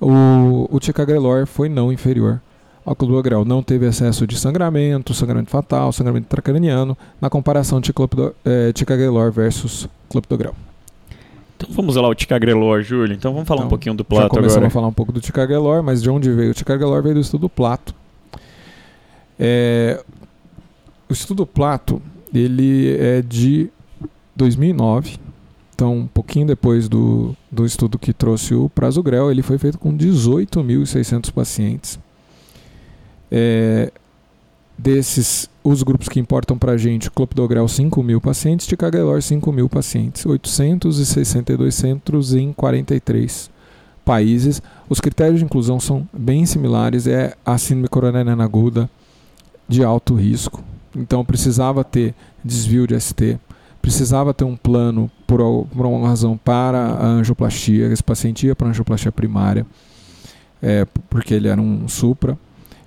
O, 0.00 0.68
o 0.70 0.80
ticagrelor 0.80 1.46
foi 1.46 1.68
não 1.68 1.92
inferior 1.92 2.40
ao 2.84 2.96
clopidogrel 2.96 3.44
não 3.44 3.62
teve 3.62 3.86
excesso 3.86 4.26
de 4.26 4.36
sangramento, 4.36 5.14
sangramento 5.14 5.50
fatal, 5.50 5.92
sangramento 5.92 6.26
intracraniano, 6.26 6.96
na 7.20 7.30
comparação 7.30 7.80
de 7.80 7.92
é, 8.44 8.72
ticagrelor 8.72 9.30
versus 9.30 9.88
clopidogrel. 10.08 10.54
Então 11.56 11.68
vamos 11.70 11.94
lá 11.94 12.08
o 12.08 12.14
ticagrelor, 12.14 12.82
Júlio. 12.82 13.14
Então 13.14 13.32
vamos 13.32 13.46
falar 13.46 13.60
então, 13.60 13.66
um 13.66 13.70
pouquinho 13.70 13.94
do 13.94 14.04
Plato 14.04 14.24
já 14.24 14.28
começamos 14.28 14.56
agora. 14.56 14.66
a 14.66 14.70
falar 14.70 14.88
um 14.88 14.92
pouco 14.92 15.12
do 15.12 15.20
ticagrelor, 15.20 15.82
mas 15.82 16.02
de 16.02 16.10
onde 16.10 16.30
veio 16.32 16.50
o 16.50 16.54
ticagrelor 16.54 17.02
veio 17.02 17.14
do 17.14 17.20
estudo 17.20 17.48
Plato. 17.48 17.94
É, 19.38 20.02
o 21.08 21.12
estudo 21.12 21.46
Plato, 21.46 22.02
ele 22.34 22.96
é 22.96 23.22
de 23.22 23.70
2009, 24.34 25.18
então 25.74 25.98
um 25.98 26.06
pouquinho 26.06 26.46
depois 26.46 26.88
do, 26.88 27.36
do 27.50 27.64
estudo 27.64 27.96
que 27.96 28.12
trouxe 28.12 28.54
o 28.54 28.68
Prasugrel, 28.68 29.30
ele 29.30 29.42
foi 29.42 29.56
feito 29.56 29.78
com 29.78 29.96
18.600 29.96 31.30
pacientes 31.32 31.98
é, 33.34 33.90
desses, 34.76 35.48
os 35.64 35.82
grupos 35.82 36.06
que 36.06 36.20
importam 36.20 36.58
para 36.58 36.72
a 36.72 36.76
gente, 36.76 37.10
Clopidogrel 37.10 37.66
5 37.66 38.02
mil 38.02 38.20
pacientes, 38.20 38.66
Ticagrelor 38.66 39.22
5 39.22 39.50
mil 39.50 39.70
pacientes, 39.70 40.26
862 40.26 41.74
centros 41.74 42.34
em 42.34 42.52
43 42.52 43.50
países. 44.04 44.60
Os 44.86 45.00
critérios 45.00 45.38
de 45.38 45.46
inclusão 45.46 45.80
são 45.80 46.06
bem 46.12 46.44
similares, 46.44 47.06
é 47.06 47.34
a 47.46 47.56
síndrome 47.56 47.88
coronariana 47.88 48.44
aguda 48.44 48.90
de 49.66 49.82
alto 49.82 50.14
risco. 50.14 50.62
Então 50.94 51.24
precisava 51.24 51.82
ter 51.82 52.14
desvio 52.44 52.86
de 52.86 53.00
ST, 53.00 53.38
precisava 53.80 54.34
ter 54.34 54.44
um 54.44 54.56
plano 54.56 55.10
por, 55.26 55.38
por 55.74 55.86
uma 55.86 56.06
razão 56.06 56.36
para 56.36 56.78
a 56.78 57.06
angioplastia, 57.06 57.86
esse 57.86 58.02
paciente 58.02 58.46
ia 58.46 58.54
para 58.54 58.66
a 58.66 58.70
angioplastia 58.70 59.10
primária, 59.10 59.64
é, 60.60 60.86
porque 61.08 61.32
ele 61.32 61.48
era 61.48 61.58
um 61.58 61.88
supra 61.88 62.36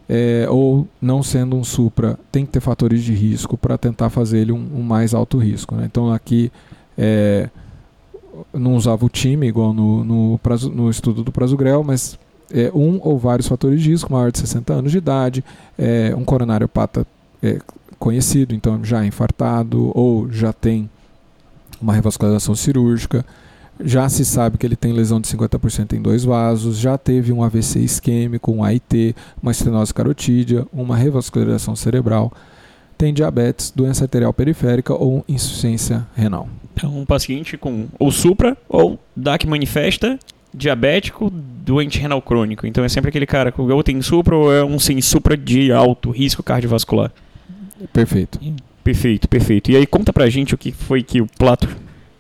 é, 0.08 0.48
ou 0.50 0.88
não 1.02 1.24
sendo 1.24 1.56
um 1.56 1.64
supra, 1.64 2.18
tem 2.32 2.46
que 2.46 2.52
ter 2.52 2.60
fatores 2.60 3.04
de 3.04 3.14
risco 3.14 3.58
para 3.58 3.78
tentar 3.78 4.10
fazer 4.10 4.40
ele 4.40 4.52
um, 4.52 4.68
um 4.76 4.82
mais 4.82 5.14
alto 5.14 5.38
risco. 5.38 5.76
Né? 5.76 5.86
Então 5.86 6.12
aqui 6.14 6.52
é, 6.98 7.50
não 8.54 8.76
usava 8.76 9.06
o 9.06 9.10
time 9.10 9.48
igual 9.48 9.74
no, 9.74 10.04
no, 10.04 10.40
prazo, 10.40 10.70
no 10.70 10.90
estudo 10.90 11.24
do 11.24 11.32
prazo 11.32 11.58
grel, 11.58 11.84
mas 11.84 12.18
é, 12.52 12.72
um 12.74 13.00
ou 13.02 13.18
vários 13.18 13.48
fatores 13.48 13.82
de 13.82 13.90
risco, 13.90 14.12
maior 14.12 14.32
de 14.32 14.40
60 14.40 14.74
anos 14.74 14.92
de 14.92 14.98
idade, 14.98 15.44
é, 15.78 16.14
um 16.16 16.24
coronariopata 16.24 17.06
é, 17.42 17.60
conhecido, 17.98 18.54
então 18.54 18.84
já 18.84 19.06
infartado 19.06 19.92
ou 19.98 20.32
já 20.32 20.54
tem 20.54 20.90
uma 21.82 21.94
revascularização 21.94 22.56
cirúrgica, 22.56 23.26
já 23.84 24.08
se 24.08 24.24
sabe 24.24 24.58
que 24.58 24.66
ele 24.66 24.76
tem 24.76 24.94
lesão 24.94 25.20
de 25.20 25.28
50% 25.28 25.94
em 25.94 26.02
dois 26.02 26.24
vasos, 26.24 26.78
já 26.78 26.98
teve 26.98 27.34
um 27.34 27.44
AVC 27.44 27.80
isquêmico, 27.80 28.52
um 28.52 28.64
AIT, 28.64 29.16
uma 29.42 29.52
estenose 29.52 29.94
carotídea, 29.94 30.66
uma 30.72 30.96
revascularização 30.96 31.76
cerebral, 31.76 32.32
tem 32.98 33.14
diabetes, 33.14 33.72
doença 33.76 34.06
arterial 34.06 34.34
periférica 34.34 34.94
ou 34.94 35.24
insuficiência 35.28 36.08
renal. 36.16 36.48
Então, 36.74 36.98
um 36.98 37.06
paciente 37.06 37.58
com 37.58 37.88
ou 38.00 38.12
supra 38.12 38.58
ou 38.70 39.00
DAC 39.16 39.46
manifesta, 39.46 40.18
diabético, 40.54 41.30
doente 41.30 42.00
renal 42.00 42.22
crônico. 42.22 42.66
Então 42.66 42.84
é 42.84 42.90
sempre 42.90 43.10
aquele 43.10 43.26
cara 43.26 43.52
que 43.52 43.60
ou 43.60 43.84
tem 43.84 44.02
supra 44.02 44.36
ou 44.36 44.54
é 44.54 44.64
um 44.64 44.80
sem 44.80 45.02
supra 45.02 45.36
de 45.36 45.72
alto 45.72 46.12
risco 46.12 46.42
cardiovascular. 46.42 47.12
Perfeito. 47.92 48.40
Perfeito, 48.84 49.28
perfeito. 49.28 49.72
E 49.72 49.76
aí 49.76 49.86
conta 49.86 50.14
pra 50.14 50.30
gente 50.30 50.54
o 50.54 50.58
que 50.58 50.72
foi 50.72 51.04
que 51.04 51.20
o 51.20 51.28
Plato 51.38 51.68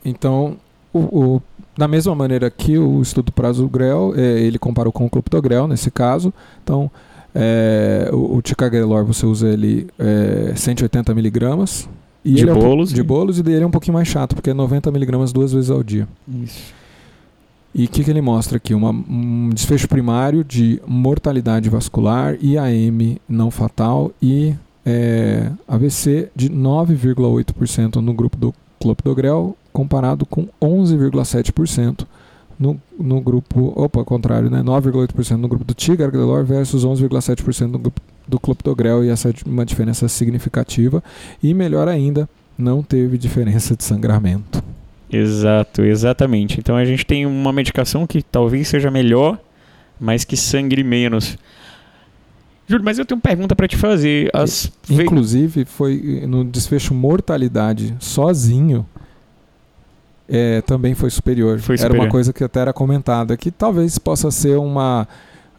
então, 0.05 0.57
o, 0.95 1.35
o, 1.35 1.41
da 1.77 1.87
mesma 1.87 2.15
maneira 2.15 2.49
que 2.49 2.77
o 2.77 3.01
estudo 3.01 3.31
prazo 3.31 3.67
grel, 3.67 4.13
é, 4.15 4.39
ele 4.39 4.57
comparou 4.57 4.93
com 4.93 5.05
o 5.05 5.09
clopidogrel 5.09 5.67
nesse 5.67 5.91
caso. 5.91 6.33
Então, 6.63 6.89
é, 7.33 8.09
o, 8.13 8.37
o 8.37 8.41
ticagrelor 8.41 9.03
você 9.03 9.25
usa 9.25 9.49
ele 9.49 9.87
é, 9.99 10.53
180 10.55 11.13
miligramas. 11.13 11.89
de 12.23 12.49
é 12.49 12.53
bolos? 12.53 12.91
Um, 12.91 12.95
de 12.95 13.03
bolos 13.03 13.39
e 13.39 13.43
dele 13.43 13.63
é 13.63 13.67
um 13.67 13.71
pouquinho 13.71 13.93
mais 13.95 14.07
chato, 14.07 14.35
porque 14.35 14.51
é 14.51 14.53
90 14.53 14.89
miligramas 14.91 15.33
duas 15.33 15.51
vezes 15.51 15.69
ao 15.69 15.83
dia. 15.83 16.07
Isso. 16.41 16.73
E 17.73 17.85
o 17.85 17.89
que, 17.89 18.05
que 18.05 18.09
ele 18.09 18.21
mostra 18.21 18.55
aqui? 18.55 18.73
Uma, 18.73 18.91
um 18.91 19.49
desfecho 19.53 19.85
primário 19.89 20.45
de 20.45 20.81
mortalidade 20.87 21.69
vascular, 21.69 22.37
IAM 22.41 23.17
não 23.27 23.51
fatal 23.51 24.13
e 24.21 24.55
é, 24.85 25.51
AVC 25.67 26.29
de 26.33 26.49
9,8% 26.49 27.97
no 27.97 28.13
grupo 28.13 28.37
do 28.37 28.53
clopidogrel 28.79 29.57
comparado 29.75 30.25
com 30.25 30.47
11,7% 30.61 32.07
no, 32.57 32.79
no 32.97 33.19
grupo, 33.19 33.73
opa, 33.75 33.99
ao 33.99 34.05
contrário, 34.05 34.49
né, 34.49 34.63
9,8% 34.63 35.35
no 35.35 35.49
grupo 35.49 35.65
do 35.65 35.73
tigarglelor 35.73 36.45
versus 36.45 36.85
11,7% 36.85 37.67
no 37.67 37.77
grupo 37.77 37.99
do 38.25 38.39
clopidogrel 38.39 39.03
e 39.03 39.09
essa 39.09 39.29
é 39.29 39.33
uma 39.45 39.65
diferença 39.65 40.07
significativa 40.07 41.03
e 41.43 41.53
melhor 41.53 41.89
ainda, 41.89 42.29
não 42.57 42.81
teve 42.81 43.17
diferença 43.17 43.75
de 43.75 43.83
sangramento. 43.83 44.63
Exato, 45.11 45.83
exatamente. 45.83 46.57
Então 46.57 46.77
a 46.77 46.85
gente 46.85 47.05
tem 47.05 47.25
uma 47.25 47.51
medicação 47.51 48.07
que 48.07 48.21
talvez 48.21 48.69
seja 48.69 48.89
melhor, 48.89 49.37
mas 49.99 50.23
que 50.23 50.37
sangre 50.37 50.85
menos. 50.85 51.37
Júlio, 52.65 52.85
mas 52.85 52.97
eu 52.97 53.05
tenho 53.05 53.17
uma 53.17 53.21
pergunta 53.21 53.53
para 53.53 53.67
te 53.67 53.75
fazer. 53.75 54.29
As... 54.33 54.71
Inclusive, 54.89 55.65
foi 55.65 56.23
no 56.27 56.45
desfecho 56.45 56.93
mortalidade 56.93 57.93
sozinho, 57.99 58.85
é, 60.27 60.61
também 60.61 60.93
foi 60.93 61.09
superior. 61.09 61.59
foi 61.59 61.77
superior. 61.77 61.95
Era 61.95 62.05
uma 62.05 62.11
coisa 62.11 62.33
que 62.33 62.43
até 62.43 62.59
era 62.59 62.73
comentada, 62.73 63.37
que 63.37 63.51
talvez 63.51 63.97
possa 63.97 64.31
ser 64.31 64.57
uma, 64.57 65.07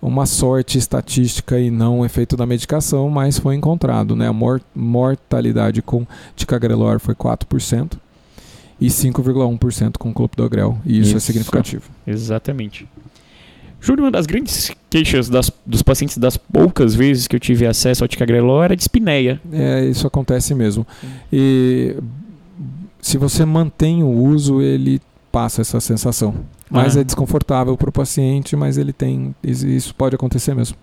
uma 0.01 0.27
sorte 0.27 0.79
estatística 0.79 1.59
e 1.59 1.71
não 1.71 2.01
um 2.01 2.05
efeito 2.05 2.37
da 2.37 2.47
medicação, 2.47 3.09
mas 3.09 3.39
foi 3.39 3.55
encontrado. 3.55 4.17
Né? 4.17 4.29
A 4.29 4.33
mor 4.33 4.61
mortalidade 4.75 5.83
com 5.83 6.07
ticagrelor 6.35 6.99
foi 6.99 7.15
4% 7.15 7.93
e 8.81 8.89
5,1% 8.89 9.97
com 9.99 10.13
clopidogrel. 10.13 10.79
E 10.85 10.99
isso, 10.99 11.01
é 11.01 11.03
isso 11.09 11.17
é 11.17 11.21
significativo. 11.21 11.91
Exatamente. 12.07 12.89
Júlio, 13.81 14.05
uma 14.05 14.11
das 14.11 14.27
grandes 14.27 14.73
queixas 14.91 15.29
das, 15.29 15.51
dos 15.65 15.83
pacientes 15.83 16.19
das 16.19 16.37
poucas 16.37 16.95
vezes 16.95 17.29
que 17.29 17.37
eu 17.37 17.41
tive 17.41 17.67
acesso 17.67 18.03
ao 18.03 18.09
ticagrelor 18.09 18.65
era 18.65 18.75
de 18.75 18.83
espineia. 18.83 19.41
É, 19.53 19.85
isso 19.85 20.07
acontece 20.07 20.55
mesmo. 20.55 20.87
E 21.33 21.95
se 23.07 23.19
você 23.19 23.45
mantém 23.45 24.03
o 24.03 24.09
uso, 24.09 24.61
ele 24.61 25.01
passa 25.31 25.61
essa 25.61 25.79
sensação. 25.79 26.35
Mas 26.69 26.97
ah. 26.97 27.03
é 27.03 27.05
desconfortável 27.05 27.77
para 27.77 27.89
o 27.89 27.93
paciente, 27.93 28.57
mas 28.57 28.77
ele 28.77 28.93
tem. 28.93 29.33
Isso 29.45 29.95
pode 29.95 30.17
acontecer 30.17 30.57
mesmo. 30.57 30.77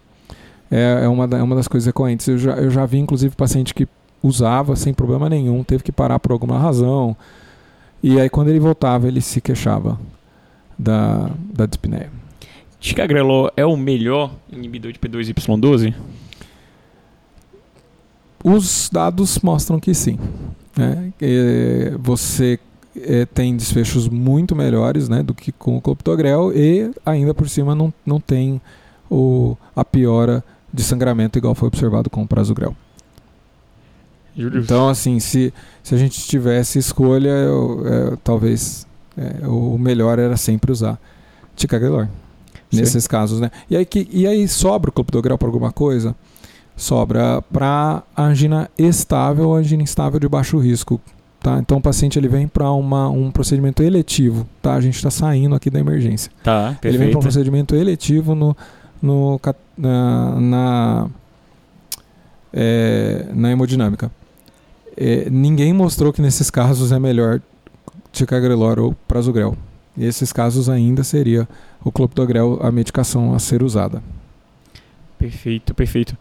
É, 0.72 1.02
é, 1.04 1.08
uma, 1.10 1.26
é 1.26 1.44
uma 1.44 1.54
das 1.54 1.68
coisas 1.68 1.86
recorrentes. 1.86 2.26
Eu 2.30 2.38
já, 2.38 2.54
eu 2.54 2.72
já 2.72 2.86
vi, 2.86 3.00
inclusive, 3.00 3.36
paciente 3.36 3.74
que 3.74 3.86
usava 4.22 4.74
sem 4.78 4.94
problema 4.94 5.28
nenhum, 5.28 5.66
teve 5.66 5.84
que 5.84 5.92
parar 5.92 6.18
por 6.18 6.32
alguma 6.32 6.58
razão. 6.58 7.14
E 8.02 8.18
aí, 8.18 8.30
quando 8.30 8.48
ele 8.48 8.60
voltava, 8.60 9.06
ele 9.06 9.20
se 9.20 9.42
queixava 9.42 10.00
da, 10.80 11.30
da 11.54 11.66
dispneia. 11.66 12.10
Ticagrelor 12.80 13.52
é 13.58 13.66
o 13.66 13.76
melhor 13.76 14.32
inibidor 14.50 14.94
de 14.94 15.00
P2Y12? 15.00 15.94
Os 18.42 18.90
dados 18.90 19.40
mostram 19.40 19.78
que 19.78 19.94
sim. 19.94 20.18
Né? 20.76 21.14
Você 22.00 22.60
é, 22.96 23.26
tem 23.26 23.56
desfechos 23.56 24.08
muito 24.08 24.56
melhores 24.56 25.10
né, 25.10 25.24
do 25.24 25.34
que 25.34 25.52
com 25.52 25.78
o 25.78 25.82
clopidogrel 25.82 26.52
e 26.56 26.92
ainda 27.06 27.34
por 27.34 27.50
cima 27.50 27.74
não, 27.74 27.94
não 28.06 28.20
tem 28.20 28.62
o, 29.10 29.56
a 29.76 29.84
piora 29.84 30.44
de 30.74 30.84
sangramento 30.84 31.38
igual 31.38 31.54
foi 31.54 31.68
observado 31.68 32.10
com 32.10 32.24
o 32.24 32.28
prasugrel. 32.28 32.76
Então, 34.36 34.90
assim, 34.90 35.20
se, 35.20 35.54
se 35.84 35.94
a 35.94 35.98
gente 35.98 36.20
tivesse 36.28 36.80
escolha, 36.80 37.30
eu, 37.30 37.84
é, 37.86 38.18
talvez 38.24 38.88
é, 39.16 39.48
o 39.48 39.78
melhor 39.78 40.18
era 40.18 40.36
sempre 40.36 40.72
usar 40.72 41.00
ticagrelor 41.56 42.08
nesses 42.72 43.06
casos, 43.06 43.40
né? 43.40 43.52
E 43.70 43.78
aí, 43.78 43.86
que, 43.86 44.08
e 44.12 44.26
aí 44.26 44.48
sobra 44.48 44.90
o 44.90 44.94
clopidogrel 44.94 45.38
para 45.38 45.48
alguma 45.48 45.72
coisa? 45.72 46.16
Sobra 46.76 47.42
para 47.42 48.04
angina 48.18 48.70
estável 48.78 49.50
ou 49.50 49.56
angina 49.56 49.84
instável 49.84 50.20
de 50.20 50.28
baixo 50.28 50.58
risco. 50.58 51.00
Tá? 51.40 51.60
Então 51.60 51.78
o 51.78 51.82
paciente 51.82 52.18
ele 52.18 52.28
vem 52.28 52.48
para 52.48 52.72
um 52.72 53.30
procedimento 53.30 53.84
eletivo. 53.84 54.48
Tá? 54.62 54.76
A 54.76 54.82
gente 54.82 54.96
está 54.96 55.12
saindo 55.12 55.54
aqui 55.54 55.70
da 55.70 55.80
emergência. 55.80 56.32
Tá, 56.42 56.70
perfeito. 56.80 56.86
Ele 56.88 56.98
vem 56.98 57.10
para 57.10 57.20
um 57.20 57.22
procedimento 57.22 57.76
eletivo 57.76 58.34
no, 58.34 58.56
no, 59.02 59.40
na, 59.78 60.40
na, 60.40 61.10
é, 62.54 63.28
na 63.34 63.52
hemodinâmica. 63.52 64.10
É, 64.96 65.30
ninguém 65.30 65.74
mostrou 65.74 66.14
que 66.14 66.22
nesses 66.22 66.50
casos 66.50 66.92
é 66.92 67.00
melhor 67.00 67.42
ticagrelor 68.14 68.80
ou 68.80 68.96
prasugrel. 69.08 69.58
E 69.98 70.06
esses 70.06 70.32
casos 70.32 70.70
ainda 70.70 71.04
seria 71.04 71.48
o 71.84 71.92
clopidogrel 71.92 72.60
a 72.62 72.72
medicação 72.72 73.34
a 73.34 73.40
ser 73.40 73.62
usada. 73.62 74.02
Perfeito, 75.20 75.74
perfeito. 75.74 76.18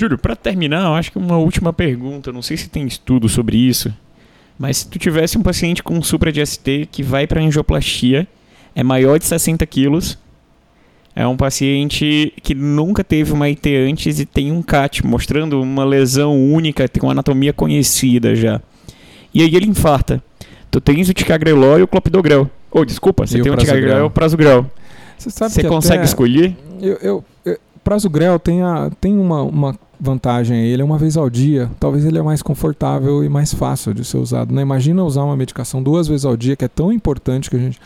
Júlio, 0.00 0.18
para 0.18 0.34
terminar, 0.34 0.86
eu 0.86 0.94
acho 0.94 1.12
que 1.12 1.18
uma 1.18 1.36
última 1.36 1.72
pergunta, 1.72 2.32
não 2.32 2.40
sei 2.40 2.56
se 2.56 2.70
tem 2.70 2.86
estudo 2.86 3.28
sobre 3.28 3.58
isso, 3.58 3.92
mas 4.58 4.78
se 4.78 4.88
tu 4.88 4.98
tivesse 4.98 5.36
um 5.36 5.42
paciente 5.42 5.82
com 5.82 6.00
supra 6.02 6.32
de 6.32 6.44
ST 6.44 6.88
que 6.90 7.02
vai 7.02 7.26
para 7.26 7.42
angioplastia, 7.42 8.26
é 8.74 8.82
maior 8.82 9.18
de 9.18 9.26
60 9.26 9.64
quilos, 9.66 10.18
é 11.14 11.26
um 11.26 11.36
paciente 11.36 12.32
que 12.42 12.54
nunca 12.54 13.04
teve 13.04 13.32
uma 13.32 13.46
IT 13.46 13.76
antes 13.76 14.20
e 14.20 14.24
tem 14.24 14.50
um 14.50 14.62
CAT, 14.62 15.04
mostrando 15.04 15.60
uma 15.60 15.84
lesão 15.84 16.34
única, 16.34 16.88
tem 16.88 17.02
uma 17.02 17.12
anatomia 17.12 17.52
conhecida 17.52 18.34
já. 18.34 18.60
E 19.34 19.42
aí 19.42 19.54
ele 19.54 19.66
infarta. 19.66 20.22
Tu 20.70 20.80
tens 20.80 21.08
o 21.08 21.12
ticagrelor 21.12 21.80
e 21.80 21.82
o 21.82 21.88
clopidogrel. 21.88 22.50
Ou, 22.70 22.82
oh, 22.82 22.84
desculpa, 22.84 23.26
você 23.26 23.38
e 23.38 23.42
tem 23.42 23.52
o, 23.52 23.56
ticagrelor 23.56 23.98
e 23.98 24.02
o 24.02 24.10
prasugrel. 24.10 24.70
Você, 25.18 25.28
sabe 25.30 25.52
você 25.52 25.64
consegue 25.64 25.98
até 25.98 26.04
escolher? 26.04 26.56
Eu, 26.80 26.96
eu, 27.02 27.24
eu, 27.44 27.58
prasugrel 27.84 28.38
tem, 28.38 28.62
a, 28.62 28.90
tem 29.00 29.16
uma, 29.18 29.42
uma 29.42 29.78
vantagem. 29.98 30.58
Ele 30.58 30.82
é 30.82 30.84
uma 30.84 30.98
vez 30.98 31.16
ao 31.16 31.28
dia. 31.28 31.70
Talvez 31.78 32.04
ele 32.04 32.18
é 32.18 32.22
mais 32.22 32.42
confortável 32.42 33.24
e 33.24 33.28
mais 33.28 33.52
fácil 33.52 33.92
de 33.92 34.04
ser 34.04 34.18
usado. 34.18 34.54
Né? 34.54 34.62
Imagina 34.62 35.04
usar 35.04 35.24
uma 35.24 35.36
medicação 35.36 35.82
duas 35.82 36.08
vezes 36.08 36.24
ao 36.24 36.36
dia, 36.36 36.56
que 36.56 36.64
é 36.64 36.68
tão 36.68 36.92
importante 36.92 37.50
que 37.50 37.56
a 37.56 37.60
gente... 37.60 37.78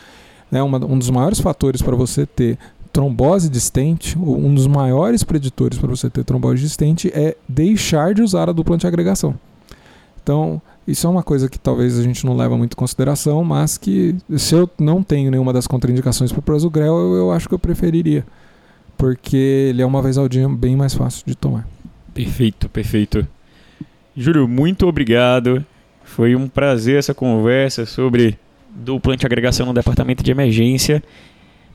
Né, 0.51 0.63
uma, 0.63 0.79
um 0.85 0.97
dos 0.97 1.11
maiores 1.11 1.41
fatores 1.41 1.83
para 1.83 1.97
você 1.97 2.27
ter 2.27 2.59
trombose 2.93 3.49
distente, 3.49 4.17
um 4.17 4.55
dos 4.55 4.69
maiores 4.69 5.25
preditores 5.25 5.77
para 5.77 5.89
você 5.89 6.09
ter 6.09 6.23
trombose 6.23 6.63
distente 6.63 7.11
é 7.13 7.37
deixar 7.49 8.15
de 8.15 8.23
usar 8.23 8.49
a 8.49 8.53
dupla 8.53 8.77
antiagregação. 8.77 9.35
Então, 10.23 10.63
isso 10.87 11.07
é 11.07 11.11
uma 11.11 11.23
coisa 11.23 11.49
que 11.49 11.59
talvez 11.59 11.99
a 11.99 12.03
gente 12.03 12.25
não 12.25 12.37
leva 12.37 12.57
muito 12.57 12.75
em 12.75 12.77
consideração, 12.77 13.43
mas 13.43 13.77
que 13.77 14.15
se 14.37 14.55
eu 14.55 14.71
não 14.79 15.03
tenho 15.03 15.29
nenhuma 15.29 15.53
das 15.53 15.67
contraindicações 15.67 16.31
para 16.31 16.39
o 16.39 16.43
prasugrel, 16.43 16.97
eu, 16.97 17.15
eu 17.15 17.33
acho 17.33 17.49
que 17.49 17.55
eu 17.55 17.59
preferiria. 17.59 18.25
Porque 19.05 19.37
ele 19.69 19.83
é 19.83 19.87
uma 19.87 20.01
vez 20.01 20.17
ao 20.17 20.27
dia 20.27 20.49
bem 20.49 20.75
mais 20.75 20.95
fácil 20.95 21.25
de 21.27 21.35
tomar. 21.35 21.69
Perfeito, 22.15 22.71
perfeito. 22.71 23.29
Júlio, 24.17 24.49
muito 24.49 24.87
obrigado. 24.87 25.63
Foi 26.05 26.35
um 26.35 26.49
prazer 26.49 27.01
essa 27.01 27.13
conversa 27.13 27.85
sobre 27.85 28.39
dupla 28.75 29.13
antiagregação 29.13 29.67
no 29.67 29.75
departamento 29.75 30.25
de 30.25 30.31
emergência. 30.31 31.03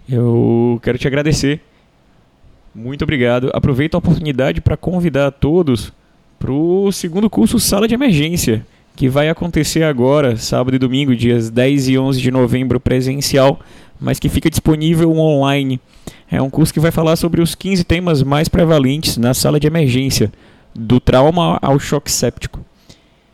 Eu 0.10 0.80
quero 0.82 0.98
te 0.98 1.06
agradecer 1.06 1.62
Muito 2.74 3.04
obrigado. 3.04 3.52
Aproveito 3.54 3.94
a 3.94 4.00
oportunidade 4.00 4.60
para 4.60 4.76
convidar 4.76 5.30
todos 5.30 5.94
para 6.40 6.52
o 6.52 6.92
segundo 6.92 7.30
curso 7.30 7.60
Sala 7.60 7.88
de 7.88 7.94
Emergência, 7.94 8.66
que 8.96 9.08
vai 9.08 9.30
acontecer 9.30 9.84
agora, 9.84 10.36
sábado 10.36 10.74
e 10.74 10.80
domingo, 10.80 11.16
dias 11.16 11.52
10 11.52 11.90
e 11.90 11.98
11 12.00 12.20
de 12.20 12.32
novembro, 12.32 12.80
presencial, 12.80 13.60
mas 14.00 14.20
que 14.20 14.30
fica 14.30 14.50
disponível 14.50 15.12
online. 15.18 15.80
É 16.32 16.42
um 16.42 16.50
curso 16.50 16.74
que 16.74 16.80
vai 16.80 16.92
falar 16.92 17.16
sobre 17.16 17.42
os 17.42 17.56
15 17.56 17.84
temas 17.84 18.24
mais 18.24 18.48
prevalentes 18.48 19.18
na 19.18 19.34
sala 19.34 19.60
de 19.60 19.68
emergência, 19.68 20.32
do 20.74 21.00
trauma 21.00 21.58
ao 21.62 21.80
choque 21.80 22.12
séptico. 22.12 22.64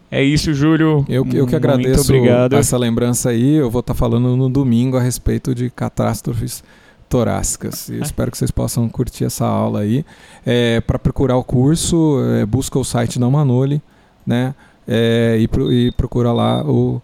É 0.10 0.24
isso, 0.24 0.54
Júlio. 0.54 1.06
Eu, 1.10 1.28
eu 1.34 1.46
que 1.46 1.56
agradeço 1.56 2.14
essa 2.56 2.78
lembrança 2.78 3.30
aí. 3.30 3.56
Eu 3.56 3.70
vou 3.70 3.82
estar 3.82 3.94
falando 3.94 4.36
no 4.38 4.50
domingo 4.50 4.98
a 4.98 5.02
respeito 5.02 5.54
de 5.54 5.70
catástrofes 5.70 6.64
torácicas. 7.10 7.90
E 7.90 8.00
espero 8.00 8.32
que 8.32 8.38
vocês 8.38 8.52
possam 8.52 8.88
curtir 8.88 9.26
essa 9.26 9.46
aula 9.46 9.82
aí. 9.82 10.06
É, 10.46 10.80
Para 10.82 10.98
procurar 10.98 11.38
o 11.38 11.44
curso, 11.44 12.20
é, 12.40 12.46
busca 12.46 12.80
o 12.80 12.84
site 12.84 13.20
da 13.20 13.30
Manoli, 13.30 13.82
né? 14.26 14.56
É, 14.88 15.38
e, 15.40 15.48
pro, 15.48 15.72
e 15.74 15.92
procura 15.92 16.32
lá 16.32 16.64
o, 16.64 17.02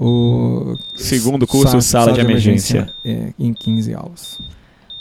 o 0.00 0.76
Segundo 0.94 1.46
curso, 1.46 1.80
sa- 1.82 2.04
Sala 2.04 2.12
de 2.12 2.20
Emergência. 2.20 2.88
é, 3.04 3.32
em 3.38 3.52
15 3.52 3.92
aulas. 3.94 4.38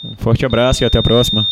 Um 0.04 0.16
forte 0.18 0.46
abraço 0.46 0.84
e 0.84 0.86
até 0.86 0.98
a 0.98 1.04
próxima. 1.04 1.48